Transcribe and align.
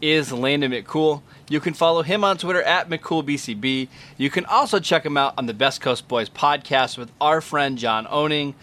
is 0.00 0.32
Landon 0.32 0.72
McCool. 0.72 1.22
You 1.48 1.60
can 1.60 1.74
follow 1.74 2.02
him 2.02 2.24
on 2.24 2.38
Twitter 2.38 2.62
at 2.62 2.88
McCoolBCB. 2.88 3.88
You 4.16 4.30
can 4.30 4.44
also 4.46 4.78
check 4.80 5.04
him 5.04 5.16
out 5.16 5.34
on 5.38 5.46
the 5.46 5.54
Best 5.54 5.80
Coast 5.80 6.08
Boys 6.08 6.28
podcast 6.28 6.96
with 6.98 7.10
our 7.20 7.40
friend 7.40 7.76
John 7.78 8.06
Owning. 8.10 8.54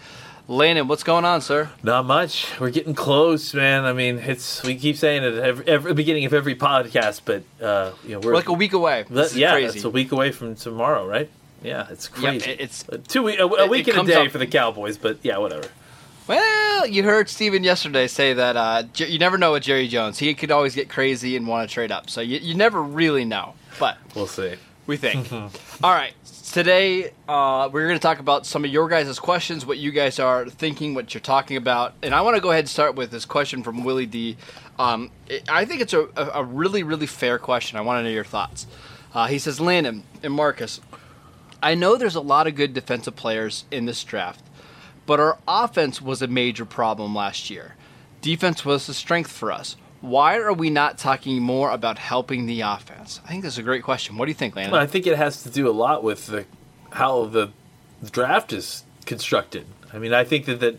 Landon, 0.48 0.88
what's 0.88 1.04
going 1.04 1.24
on, 1.24 1.40
sir? 1.40 1.70
Not 1.84 2.04
much. 2.04 2.48
We're 2.60 2.70
getting 2.70 2.94
close, 2.94 3.54
man. 3.54 3.84
I 3.84 3.92
mean, 3.92 4.18
it's 4.18 4.62
we 4.64 4.74
keep 4.74 4.96
saying 4.96 5.22
it 5.22 5.34
at 5.34 5.44
every, 5.44 5.66
every 5.68 5.94
beginning 5.94 6.24
of 6.24 6.34
every 6.34 6.56
podcast, 6.56 7.20
but 7.24 7.44
uh, 7.64 7.92
you 8.04 8.10
know 8.10 8.18
we're, 8.20 8.26
We're 8.30 8.34
like 8.34 8.48
a 8.48 8.52
week 8.52 8.72
away. 8.72 9.04
Yeah, 9.08 9.52
crazy. 9.52 9.76
it's 9.78 9.84
a 9.84 9.90
week 9.90 10.10
away 10.12 10.32
from 10.32 10.56
tomorrow, 10.56 11.06
right? 11.06 11.30
Yeah, 11.62 11.86
it's 11.90 12.08
crazy. 12.08 12.50
it- 12.50 12.60
it's- 12.60 12.84
two 13.06 13.22
week, 13.22 13.38
a, 13.38 13.44
a 13.46 13.64
it- 13.64 13.70
week 13.70 13.86
it 13.86 13.96
and 13.96 14.08
a 14.08 14.12
day 14.12 14.26
up- 14.26 14.32
for 14.32 14.38
the 14.38 14.48
Cowboys, 14.48 14.98
but 14.98 15.18
yeah, 15.22 15.38
whatever. 15.38 15.68
Well, 16.28 16.86
you 16.86 17.02
heard 17.02 17.28
Stephen 17.28 17.64
yesterday 17.64 18.06
say 18.06 18.32
that 18.34 18.56
uh, 18.56 18.84
Jer- 18.92 19.06
you 19.08 19.18
never 19.18 19.38
know 19.38 19.52
with 19.52 19.64
Jerry 19.64 19.88
Jones. 19.88 20.18
He 20.18 20.34
could 20.34 20.50
always 20.52 20.74
get 20.74 20.88
crazy 20.88 21.36
and 21.36 21.46
want 21.48 21.68
to 21.68 21.72
trade 21.72 21.90
up. 21.90 22.08
So 22.08 22.20
you, 22.20 22.38
you 22.38 22.54
never 22.54 22.80
really 22.82 23.24
know. 23.24 23.54
But 23.80 23.98
We'll 24.14 24.26
see. 24.28 24.54
we 24.86 24.96
think. 24.96 25.32
All 25.32 25.50
right. 25.82 26.14
Today, 26.52 27.12
uh, 27.28 27.70
we're 27.72 27.86
going 27.86 27.98
to 27.98 28.02
talk 28.02 28.18
about 28.18 28.46
some 28.46 28.64
of 28.64 28.70
your 28.70 28.86
guys' 28.88 29.18
questions, 29.18 29.64
what 29.66 29.78
you 29.78 29.90
guys 29.90 30.18
are 30.18 30.46
thinking, 30.48 30.94
what 30.94 31.12
you're 31.14 31.20
talking 31.22 31.56
about. 31.56 31.94
And 32.02 32.14
I 32.14 32.20
want 32.20 32.36
to 32.36 32.42
go 32.42 32.50
ahead 32.50 32.60
and 32.60 32.68
start 32.68 32.94
with 32.94 33.10
this 33.10 33.24
question 33.24 33.62
from 33.62 33.82
Willie 33.84 34.06
D. 34.06 34.36
Um, 34.78 35.10
it- 35.28 35.48
I 35.48 35.64
think 35.64 35.80
it's 35.80 35.94
a, 35.94 36.02
a, 36.16 36.30
a 36.34 36.44
really, 36.44 36.82
really 36.82 37.06
fair 37.06 37.38
question. 37.38 37.78
I 37.78 37.80
want 37.80 37.98
to 37.98 38.02
know 38.04 38.10
your 38.10 38.22
thoughts. 38.24 38.66
Uh, 39.14 39.26
he 39.26 39.38
says, 39.38 39.60
Landon 39.60 40.04
and 40.22 40.32
Marcus, 40.34 40.80
I 41.62 41.74
know 41.74 41.96
there's 41.96 42.14
a 42.16 42.20
lot 42.20 42.46
of 42.46 42.54
good 42.54 42.74
defensive 42.74 43.16
players 43.16 43.64
in 43.70 43.86
this 43.86 44.02
draft, 44.04 44.42
but 45.06 45.20
our 45.20 45.38
offense 45.46 46.00
was 46.00 46.22
a 46.22 46.26
major 46.26 46.64
problem 46.64 47.14
last 47.14 47.50
year. 47.50 47.76
Defense 48.20 48.64
was 48.64 48.86
the 48.86 48.94
strength 48.94 49.30
for 49.30 49.50
us. 49.50 49.76
Why 50.00 50.36
are 50.38 50.52
we 50.52 50.68
not 50.70 50.98
talking 50.98 51.40
more 51.40 51.70
about 51.70 51.98
helping 51.98 52.46
the 52.46 52.60
offense? 52.62 53.20
I 53.24 53.28
think 53.28 53.44
that's 53.44 53.58
a 53.58 53.62
great 53.62 53.84
question. 53.84 54.16
What 54.16 54.26
do 54.26 54.30
you 54.30 54.36
think, 54.36 54.56
Landon? 54.56 54.72
Well, 54.72 54.80
I 54.80 54.86
think 54.86 55.06
it 55.06 55.16
has 55.16 55.42
to 55.44 55.50
do 55.50 55.68
a 55.68 55.72
lot 55.72 56.02
with 56.02 56.26
the 56.26 56.44
how 56.90 57.24
the 57.26 57.50
draft 58.10 58.52
is 58.52 58.84
constructed. 59.06 59.66
I 59.92 59.98
mean, 59.98 60.12
I 60.12 60.24
think 60.24 60.46
that, 60.46 60.60
that 60.60 60.78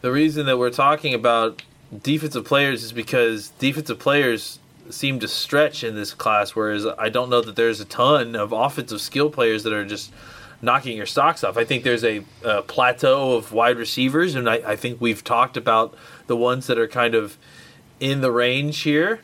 the 0.00 0.10
reason 0.10 0.46
that 0.46 0.58
we're 0.58 0.70
talking 0.70 1.14
about 1.14 1.62
defensive 2.02 2.44
players 2.44 2.82
is 2.82 2.92
because 2.92 3.50
defensive 3.50 3.98
players 3.98 4.58
seem 4.90 5.18
to 5.20 5.28
stretch 5.28 5.82
in 5.84 5.94
this 5.94 6.14
class, 6.14 6.54
whereas 6.54 6.86
I 6.86 7.08
don't 7.08 7.28
know 7.28 7.40
that 7.40 7.56
there's 7.56 7.80
a 7.80 7.84
ton 7.84 8.36
of 8.36 8.52
offensive 8.52 9.00
skill 9.00 9.30
players 9.30 9.62
that 9.64 9.72
are 9.72 9.84
just 9.84 10.12
knocking 10.62 10.96
your 10.96 11.06
socks 11.06 11.44
off. 11.44 11.56
I 11.56 11.64
think 11.64 11.84
there's 11.84 12.04
a, 12.04 12.24
a 12.44 12.62
plateau 12.62 13.34
of 13.34 13.52
wide 13.52 13.76
receivers, 13.76 14.34
and 14.34 14.48
I, 14.48 14.54
I 14.54 14.76
think 14.76 15.00
we've 15.00 15.22
talked 15.22 15.56
about 15.56 15.94
the 16.26 16.36
ones 16.36 16.66
that 16.66 16.78
are 16.78 16.88
kind 16.88 17.14
of 17.14 17.36
in 18.00 18.20
the 18.20 18.32
range 18.32 18.80
here. 18.80 19.20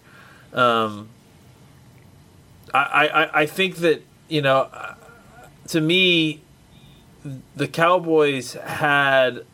Um, 0.52 1.08
I, 2.74 3.08
I, 3.08 3.40
I 3.42 3.46
think 3.46 3.76
that, 3.76 4.02
you 4.28 4.42
know, 4.42 4.68
to 5.68 5.80
me, 5.80 6.40
the 7.54 7.68
Cowboys 7.68 8.54
had 8.54 9.44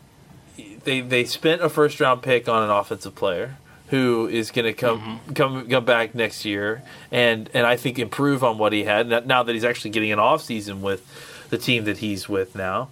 they 0.85 1.01
they 1.01 1.25
spent 1.25 1.63
a 1.63 1.69
first 1.69 2.01
round 2.01 2.23
pick 2.23 2.49
on 2.49 2.63
an 2.63 2.71
offensive 2.71 3.15
player 3.15 3.57
who 3.89 4.27
is 4.27 4.51
going 4.51 4.65
to 4.65 4.73
come 4.73 5.21
come 5.35 5.69
come 5.69 5.85
back 5.85 6.15
next 6.15 6.45
year 6.45 6.83
and 7.11 7.51
and 7.55 7.67
I 7.67 7.77
think 7.77 7.99
improve 7.99 8.43
on 8.43 8.59
what 8.59 8.73
he 8.73 8.85
had 8.85 9.27
now 9.27 9.43
that 9.43 9.53
he's 9.53 9.65
actually 9.65 9.91
getting 9.91 10.13
an 10.13 10.19
off 10.19 10.43
season 10.43 10.83
with 10.83 11.07
the 11.51 11.59
team 11.59 11.85
that 11.85 11.99
he's 11.99 12.29
with 12.29 12.55
now. 12.55 12.89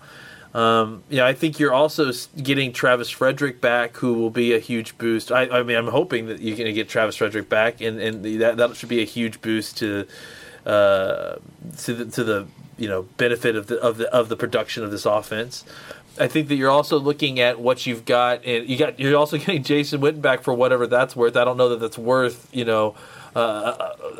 Um, 0.54 1.02
yeah, 1.10 1.26
I 1.26 1.34
think 1.34 1.58
you're 1.58 1.74
also 1.74 2.10
getting 2.42 2.72
Travis 2.72 3.10
Frederick 3.10 3.60
back, 3.60 3.98
who 3.98 4.14
will 4.14 4.30
be 4.30 4.54
a 4.54 4.58
huge 4.58 4.96
boost. 4.96 5.30
I, 5.30 5.42
I 5.48 5.62
mean, 5.62 5.76
I'm 5.76 5.88
hoping 5.88 6.28
that 6.28 6.40
you're 6.40 6.56
going 6.56 6.66
to 6.66 6.72
get 6.72 6.88
Travis 6.88 7.16
Frederick 7.16 7.50
back, 7.50 7.82
and, 7.82 8.00
and 8.00 8.24
that 8.40 8.56
that 8.56 8.74
should 8.74 8.88
be 8.88 9.02
a 9.02 9.04
huge 9.04 9.42
boost 9.42 9.76
to 9.78 10.06
uh, 10.64 11.36
to 11.78 11.94
the 11.94 12.04
to 12.06 12.24
the 12.24 12.46
you 12.78 12.88
know 12.88 13.02
benefit 13.18 13.54
of 13.54 13.66
the 13.66 13.78
of 13.80 13.98
the 13.98 14.10
of 14.14 14.30
the 14.30 14.36
production 14.36 14.82
of 14.82 14.90
this 14.90 15.04
offense. 15.04 15.62
I 16.18 16.28
think 16.28 16.48
that 16.48 16.56
you're 16.56 16.70
also 16.70 16.98
looking 16.98 17.40
at 17.40 17.60
what 17.60 17.86
you've 17.86 18.04
got, 18.04 18.44
and 18.44 18.68
you 18.68 18.76
got 18.76 18.98
you're 18.98 19.16
also 19.16 19.38
getting 19.38 19.62
Jason 19.62 20.00
Witten 20.00 20.20
back 20.20 20.42
for 20.42 20.54
whatever 20.54 20.86
that's 20.86 21.16
worth. 21.16 21.36
I 21.36 21.44
don't 21.44 21.56
know 21.56 21.70
that 21.70 21.80
that's 21.80 21.98
worth 21.98 22.48
you 22.52 22.64
know 22.64 22.94
uh, 23.34 23.38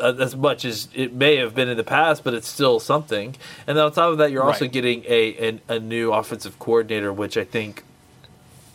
uh, 0.01 0.15
as 0.19 0.37
much 0.37 0.65
as 0.65 0.89
it 0.95 1.13
may 1.13 1.37
have 1.37 1.55
been 1.55 1.69
in 1.69 1.77
the 1.77 1.85
past, 1.85 2.23
but 2.23 2.35
it's 2.35 2.49
still 2.49 2.79
something. 2.79 3.35
And 3.67 3.77
then 3.77 3.85
on 3.85 3.93
top 3.93 4.13
of 4.13 4.19
that, 4.19 4.31
you're 4.31 4.45
also 4.45 4.67
getting 4.67 5.05
a 5.07 5.49
an, 5.49 5.61
a 5.69 5.79
new 5.79 6.13
offensive 6.13 6.59
coordinator, 6.59 7.13
which 7.13 7.37
I 7.37 7.45
think 7.45 7.83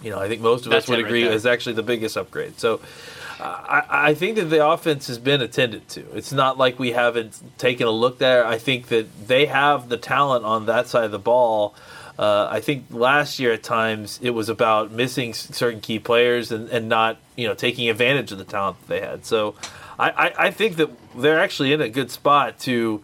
you 0.02 0.10
know 0.10 0.20
I 0.20 0.28
think 0.28 0.42
most 0.42 0.66
of 0.66 0.72
That's 0.72 0.86
us 0.86 0.90
would 0.90 0.96
right 0.98 1.06
agree 1.06 1.24
there. 1.24 1.34
is 1.34 1.46
actually 1.46 1.74
the 1.74 1.84
biggest 1.84 2.18
upgrade. 2.18 2.60
So. 2.60 2.82
I, 3.44 3.84
I 3.90 4.14
think 4.14 4.36
that 4.36 4.46
the 4.46 4.64
offense 4.64 5.08
has 5.08 5.18
been 5.18 5.42
attended 5.42 5.90
to. 5.90 6.06
It's 6.16 6.32
not 6.32 6.60
like 6.60 6.78
we 6.78 6.92
haven't 6.92 7.42
taken 7.58 7.88
a 7.88 7.92
look 7.92 8.20
there. 8.20 8.46
I 8.46 8.60
think 8.60 8.90
that 8.90 9.28
they 9.28 9.48
have 9.48 9.90
the 9.90 9.98
talent 9.98 10.46
on 10.46 10.68
that 10.68 10.88
side 10.88 11.06
of 11.06 11.12
the 11.12 11.18
ball. 11.18 11.74
Uh, 12.20 12.48
I 12.50 12.60
think 12.60 12.86
last 12.92 13.40
year 13.40 13.54
at 13.54 13.64
times 13.64 14.20
it 14.22 14.32
was 14.32 14.50
about 14.50 14.92
missing 14.92 15.34
certain 15.34 15.80
key 15.80 16.00
players 16.00 16.52
and, 16.52 16.70
and 16.70 16.90
not 16.90 17.18
you 17.36 17.48
know 17.48 17.54
taking 17.54 17.90
advantage 17.90 18.32
of 18.32 18.38
the 18.38 18.44
talent 18.44 18.80
that 18.82 18.88
they 18.88 19.02
had. 19.02 19.26
So 19.26 19.56
I, 19.98 20.10
I, 20.10 20.34
I 20.48 20.52
think 20.52 20.76
that 20.78 20.90
they're 21.16 21.40
actually 21.40 21.74
in 21.74 21.82
a 21.82 21.90
good 21.90 22.12
spot 22.12 22.60
to 22.60 23.02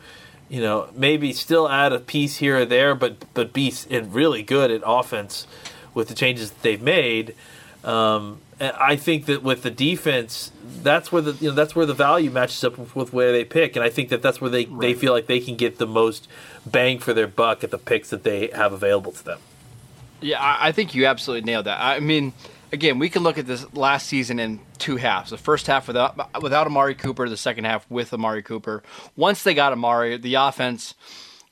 you 0.50 0.62
know 0.62 0.90
maybe 0.94 1.34
still 1.34 1.69
add 1.69 1.94
a 1.94 2.00
piece 2.00 2.38
here 2.38 2.59
or 2.59 2.66
there, 2.66 2.95
but 2.95 3.25
but 3.34 3.53
be 3.53 3.73
really 3.90 4.44
good 4.44 4.72
at 4.72 4.81
offense 4.85 5.47
with 5.94 6.09
the 6.09 6.16
changes 6.16 6.51
that 6.51 6.62
they've 6.62 6.81
made. 6.81 7.34
Um, 7.83 8.39
and 8.59 8.75
I 8.75 8.95
think 8.95 9.27
that 9.27 9.43
with 9.43 9.61
the 9.61 9.69
defense, 9.69 10.51
that's 10.81 11.11
where 11.11 11.21
the 11.21 11.33
you 11.33 11.49
know 11.49 11.55
that's 11.55 11.75
where 11.75 11.85
the 11.85 11.93
value 11.93 12.31
matches 12.31 12.63
up 12.63 12.77
with, 12.77 12.95
with 12.95 13.13
where 13.13 13.31
they 13.31 13.45
pick, 13.45 13.75
and 13.75 13.85
I 13.85 13.89
think 13.89 14.09
that 14.09 14.21
that's 14.21 14.41
where 14.41 14.49
they, 14.49 14.65
they 14.65 14.93
feel 14.93 15.13
like 15.13 15.27
they 15.27 15.39
can 15.39 15.55
get 15.55 15.77
the 15.77 15.85
most 15.85 16.27
bang 16.65 16.99
for 16.99 17.13
their 17.13 17.27
buck 17.27 17.63
at 17.63 17.71
the 17.71 17.77
picks 17.77 18.09
that 18.09 18.23
they 18.23 18.47
have 18.47 18.73
available 18.73 19.11
to 19.11 19.23
them. 19.23 19.39
Yeah, 20.21 20.41
I, 20.41 20.69
I 20.69 20.71
think 20.71 20.95
you 20.95 21.05
absolutely 21.05 21.45
nailed 21.45 21.65
that. 21.65 21.79
I 21.79 21.99
mean, 21.99 22.33
again, 22.71 22.97
we 22.97 23.09
can 23.09 23.21
look 23.21 23.38
at 23.38 23.45
this 23.45 23.71
last 23.75 24.07
season 24.07 24.39
in 24.39 24.59
two 24.79 24.95
halves. 24.97 25.29
The 25.29 25.38
first 25.38 25.67
half 25.67 25.88
without 25.88 26.41
without 26.41 26.65
Amari 26.65 26.95
Cooper, 26.95 27.29
the 27.29 27.38
second 27.38 27.65
half 27.65 27.89
with 27.91 28.11
Amari 28.11 28.41
Cooper. 28.41 28.81
Once 29.15 29.44
they 29.44 29.53
got 29.53 29.71
Amari, 29.71 30.17
the 30.17 30.33
offense 30.33 30.95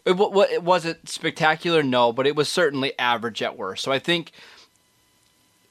it, 0.06 0.18
wa- 0.18 0.30
wa- 0.30 0.48
it 0.52 0.64
wasn't 0.64 1.08
spectacular, 1.08 1.84
no, 1.84 2.12
but 2.12 2.26
it 2.26 2.36
was 2.36 2.50
certainly 2.50 2.98
average 2.98 3.44
at 3.44 3.58
worst. 3.58 3.84
So 3.84 3.92
I 3.92 4.00
think. 4.00 4.32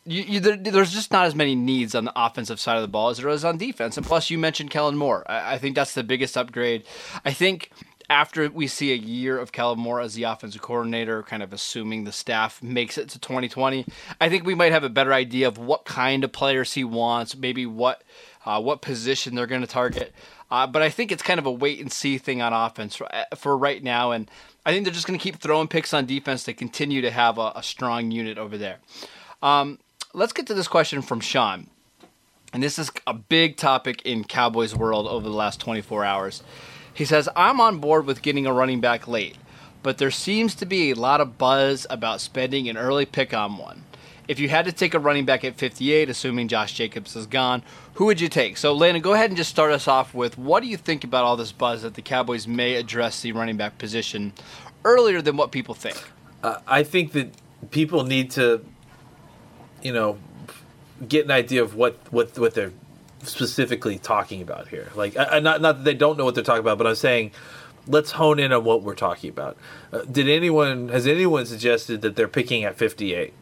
You, 0.06 0.22
you, 0.22 0.40
there, 0.40 0.56
there's 0.56 0.92
just 0.92 1.12
not 1.12 1.26
as 1.26 1.34
many 1.34 1.54
needs 1.54 1.94
on 1.94 2.04
the 2.04 2.12
offensive 2.14 2.60
side 2.60 2.76
of 2.76 2.82
the 2.82 2.88
ball 2.88 3.08
as 3.08 3.18
there 3.18 3.28
is 3.30 3.44
on 3.44 3.56
defense. 3.56 3.96
And 3.96 4.04
plus, 4.04 4.28
you 4.30 4.38
mentioned 4.38 4.70
Kellen 4.70 4.96
Moore. 4.96 5.24
I, 5.26 5.54
I 5.54 5.58
think 5.58 5.74
that's 5.74 5.94
the 5.94 6.04
biggest 6.04 6.36
upgrade. 6.36 6.84
I 7.24 7.32
think 7.32 7.70
after 8.10 8.48
we 8.50 8.66
see 8.66 8.92
a 8.92 8.96
year 8.96 9.38
of 9.38 9.52
Kellen 9.52 9.78
Moore 9.78 10.00
as 10.00 10.14
the 10.14 10.24
offensive 10.24 10.60
coordinator, 10.60 11.22
kind 11.22 11.42
of 11.42 11.52
assuming 11.52 12.04
the 12.04 12.12
staff 12.12 12.62
makes 12.62 12.98
it 12.98 13.08
to 13.10 13.18
2020, 13.18 13.86
I 14.20 14.28
think 14.28 14.44
we 14.44 14.54
might 14.54 14.72
have 14.72 14.84
a 14.84 14.88
better 14.88 15.12
idea 15.12 15.48
of 15.48 15.58
what 15.58 15.84
kind 15.84 16.22
of 16.22 16.32
players 16.32 16.74
he 16.74 16.84
wants, 16.84 17.36
maybe 17.36 17.66
what 17.66 18.02
uh, 18.44 18.60
what 18.60 18.82
position 18.82 19.34
they're 19.34 19.46
going 19.46 19.62
to 19.62 19.66
target. 19.66 20.12
Uh, 20.50 20.66
but 20.66 20.82
I 20.82 20.90
think 20.90 21.10
it's 21.10 21.22
kind 21.22 21.40
of 21.40 21.46
a 21.46 21.50
wait 21.50 21.80
and 21.80 21.90
see 21.90 22.18
thing 22.18 22.42
on 22.42 22.52
offense 22.52 22.94
for, 22.94 23.08
for 23.34 23.56
right 23.56 23.82
now, 23.82 24.10
and 24.10 24.30
I 24.66 24.72
think 24.72 24.84
they're 24.84 24.92
just 24.92 25.06
going 25.06 25.18
to 25.18 25.22
keep 25.22 25.36
throwing 25.36 25.68
picks 25.68 25.94
on 25.94 26.04
defense 26.04 26.44
to 26.44 26.52
continue 26.52 27.00
to 27.00 27.10
have 27.10 27.38
a, 27.38 27.52
a 27.56 27.62
strong 27.62 28.10
unit 28.10 28.36
over 28.36 28.58
there. 28.58 28.80
Um, 29.42 29.78
let's 30.14 30.32
get 30.32 30.46
to 30.46 30.54
this 30.54 30.68
question 30.68 31.02
from 31.02 31.20
Sean. 31.20 31.66
And 32.52 32.62
this 32.62 32.78
is 32.78 32.90
a 33.06 33.12
big 33.12 33.56
topic 33.56 34.00
in 34.02 34.22
Cowboys 34.22 34.74
world 34.74 35.08
over 35.08 35.28
the 35.28 35.34
last 35.34 35.60
24 35.60 36.04
hours. 36.04 36.42
He 36.94 37.04
says, 37.04 37.28
I'm 37.34 37.60
on 37.60 37.78
board 37.78 38.06
with 38.06 38.22
getting 38.22 38.46
a 38.46 38.52
running 38.52 38.80
back 38.80 39.08
late, 39.08 39.36
but 39.82 39.98
there 39.98 40.12
seems 40.12 40.54
to 40.56 40.66
be 40.66 40.90
a 40.90 40.94
lot 40.94 41.20
of 41.20 41.36
buzz 41.36 41.84
about 41.90 42.20
spending 42.20 42.68
an 42.68 42.76
early 42.76 43.04
pick 43.04 43.34
on 43.34 43.58
one. 43.58 43.84
If 44.28 44.38
you 44.38 44.48
had 44.48 44.64
to 44.66 44.72
take 44.72 44.94
a 44.94 45.00
running 45.00 45.24
back 45.24 45.44
at 45.44 45.56
58, 45.56 46.08
assuming 46.08 46.46
Josh 46.48 46.72
Jacobs 46.72 47.16
is 47.16 47.26
gone, 47.26 47.62
who 47.94 48.06
would 48.06 48.20
you 48.20 48.28
take? 48.28 48.56
So, 48.56 48.72
Landon, 48.72 49.02
go 49.02 49.12
ahead 49.12 49.30
and 49.30 49.36
just 49.36 49.50
start 49.50 49.72
us 49.72 49.88
off 49.88 50.14
with 50.14 50.38
what 50.38 50.62
do 50.62 50.68
you 50.68 50.76
think 50.76 51.02
about 51.02 51.24
all 51.24 51.36
this 51.36 51.52
buzz 51.52 51.82
that 51.82 51.94
the 51.94 52.02
Cowboys 52.02 52.46
may 52.46 52.76
address 52.76 53.20
the 53.20 53.32
running 53.32 53.56
back 53.56 53.76
position 53.78 54.32
earlier 54.84 55.20
than 55.20 55.36
what 55.36 55.50
people 55.50 55.74
think? 55.74 56.00
Uh, 56.42 56.58
I 56.66 56.84
think 56.84 57.12
that 57.12 57.34
people 57.70 58.04
need 58.04 58.30
to, 58.32 58.64
you 59.84 59.92
know, 59.92 60.18
get 61.06 61.24
an 61.24 61.30
idea 61.30 61.62
of 61.62 61.76
what 61.76 61.96
what 62.10 62.36
what 62.38 62.54
they're 62.54 62.72
specifically 63.22 63.98
talking 63.98 64.42
about 64.42 64.68
here. 64.68 64.90
Like, 64.96 65.16
I, 65.16 65.24
I, 65.36 65.40
not 65.40 65.60
not 65.60 65.76
that 65.78 65.84
they 65.84 65.94
don't 65.94 66.18
know 66.18 66.24
what 66.24 66.34
they're 66.34 66.42
talking 66.44 66.60
about, 66.60 66.78
but 66.78 66.86
I'm 66.86 66.94
saying 66.96 67.30
let's 67.86 68.12
hone 68.12 68.38
in 68.38 68.50
on 68.52 68.64
what 68.64 68.82
we're 68.82 68.94
talking 68.94 69.30
about. 69.30 69.56
Uh, 69.92 70.02
did 70.02 70.28
anyone 70.28 70.88
has 70.88 71.06
anyone 71.06 71.46
suggested 71.46 72.02
that 72.02 72.16
they're 72.16 72.28
picking 72.28 72.64
at 72.64 72.76
58? 72.76 73.32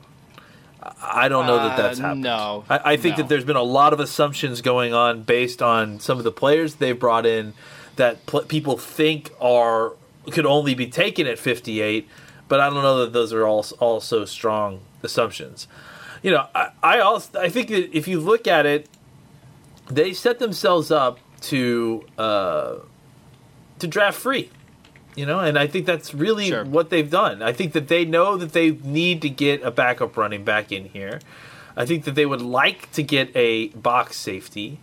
I 1.01 1.29
don't 1.29 1.47
know 1.47 1.57
that 1.59 1.77
that's 1.77 2.01
Uh, 2.01 2.03
happened. 2.03 2.23
no, 2.23 2.65
I, 2.69 2.81
I 2.93 2.97
think 2.97 3.17
no. 3.17 3.23
that 3.23 3.29
there's 3.29 3.45
been 3.45 3.55
a 3.55 3.63
lot 3.63 3.93
of 3.93 4.01
assumptions 4.01 4.61
going 4.63 4.93
on 4.93 5.23
based 5.23 5.63
on 5.63 6.01
some 6.01 6.19
of 6.19 6.25
the 6.25 6.33
players 6.33 6.75
they've 6.77 6.99
brought 6.99 7.25
in 7.25 7.55
that 7.97 8.27
pl- 8.27 8.43
people 8.43 8.77
think 8.77 9.31
are 9.41 9.93
could 10.33 10.47
only 10.47 10.75
be 10.75 10.87
taken 10.89 11.27
at 11.29 11.39
58, 11.39 12.09
but 12.49 12.59
I 12.61 12.69
don't 12.71 12.83
know 12.83 12.99
that 12.99 13.13
those 13.13 13.33
are 13.33 13.47
all 13.47 13.65
also 13.79 14.25
strong 14.25 14.81
assumptions. 15.05 15.69
You 16.23 16.31
know, 16.33 16.47
I, 16.55 16.71
I 16.83 16.99
also 17.01 17.41
I 17.41 17.49
think 17.49 17.69
that 17.69 17.97
if 17.97 18.07
you 18.09 18.21
look 18.21 18.47
at 18.47 18.67
it, 18.67 18.89
they 19.91 20.13
set 20.13 20.39
themselves 20.39 20.91
up 20.91 21.19
to 21.43 22.05
uh, 22.19 22.77
to 23.79 23.87
draft 23.87 24.19
free. 24.19 24.51
You 25.15 25.27
know, 25.27 25.41
and 25.41 25.59
I 25.59 25.67
think 25.67 25.85
that's 25.85 26.15
really 26.15 26.49
Sure. 26.49 26.65
what 26.65 26.89
they've 26.89 27.11
done. 27.11 27.43
I 27.43 27.53
think 27.53 27.75
that 27.75 27.89
they 27.89 28.07
know 28.07 28.39
that 28.39 28.53
they 28.55 28.71
need 28.71 29.21
to 29.23 29.29
get 29.29 29.63
a 29.63 29.71
backup 29.71 30.17
running 30.17 30.43
back 30.43 30.73
in 30.73 30.87
here. 30.87 31.21
I 31.77 31.85
think 31.85 32.05
that 32.05 32.15
they 32.15 32.25
would 32.25 32.41
like 32.41 32.91
to 32.93 33.03
get 33.03 33.31
a 33.37 33.69
box 33.69 34.17
safety. 34.17 34.79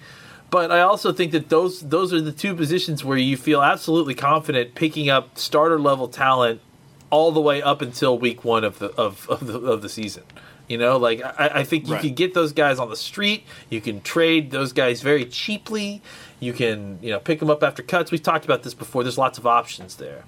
But 0.52 0.72
I 0.72 0.82
also 0.82 1.12
think 1.14 1.32
that 1.32 1.50
those 1.50 1.82
those 1.82 2.12
are 2.14 2.22
the 2.22 2.32
two 2.32 2.54
positions 2.56 3.04
where 3.06 3.18
you 3.18 3.38
feel 3.38 3.62
absolutely 3.62 4.16
confident 4.16 4.76
picking 4.76 5.10
up 5.10 5.38
starter 5.38 5.80
level 5.80 6.08
talent 6.08 6.62
all 7.12 7.32
the 7.32 7.42
way 7.42 7.62
up 7.62 7.82
until 7.82 8.18
week 8.18 8.44
one 8.44 8.64
of 8.64 8.80
the 8.80 8.92
of, 8.96 9.28
of 9.30 9.48
the 9.48 9.60
of 9.60 9.82
the 9.82 9.90
season. 9.90 10.24
You 10.70 10.78
know, 10.78 10.98
like 10.98 11.22
I, 11.24 11.50
I 11.56 11.64
think 11.66 11.88
you 11.88 11.94
Right. 11.96 12.02
can 12.02 12.14
get 12.14 12.34
those 12.34 12.54
guys 12.54 12.80
on 12.80 12.90
the 12.90 12.96
street. 12.96 13.44
You 13.70 13.82
can 13.82 14.00
trade 14.02 14.52
those 14.52 14.72
guys 14.72 15.02
very 15.02 15.26
cheaply. 15.26 16.02
You 16.40 16.54
can 16.54 17.00
you 17.02 17.10
know 17.12 17.20
pick 17.20 17.40
them 17.40 17.50
up 17.50 17.64
after 17.64 17.84
cuts. 17.84 18.12
We've 18.12 18.24
talked 18.24 18.46
about 18.46 18.64
this 18.64 18.74
before. 18.76 19.04
There's 19.04 19.18
lots 19.18 19.38
of 19.38 19.46
options 19.48 19.96
there. 19.96 20.24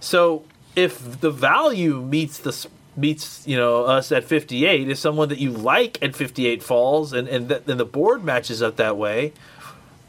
So 0.00 0.44
if 0.76 1.20
the 1.20 1.30
value 1.30 2.02
meets 2.02 2.38
the 2.38 2.66
meets 2.96 3.46
you 3.46 3.56
know 3.56 3.84
us 3.84 4.12
at 4.12 4.24
58 4.24 4.88
is 4.88 5.00
someone 5.00 5.28
that 5.28 5.38
you 5.38 5.50
like 5.50 6.00
at 6.02 6.14
58 6.14 6.62
falls 6.62 7.12
and 7.12 7.26
and 7.28 7.48
th- 7.48 7.62
then 7.66 7.76
the 7.76 7.84
board 7.84 8.22
matches 8.22 8.62
up 8.62 8.76
that 8.76 8.96
way 8.96 9.32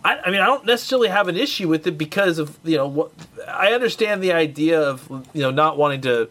I, 0.04 0.20
I 0.26 0.30
mean, 0.30 0.40
I 0.40 0.46
don't 0.46 0.68
necessarily 0.68 1.08
have 1.08 1.28
an 1.28 1.36
issue 1.36 1.68
with 1.68 1.88
it 1.88 1.98
because 1.98 2.38
of 2.38 2.60
you 2.64 2.78
know 2.78 2.86
what 2.88 3.12
I 3.48 3.72
understand 3.74 4.22
the 4.22 4.34
idea 4.34 4.80
of 4.80 5.10
you 5.34 5.42
know 5.42 5.50
not 5.50 5.78
wanting 5.80 6.02
to 6.02 6.30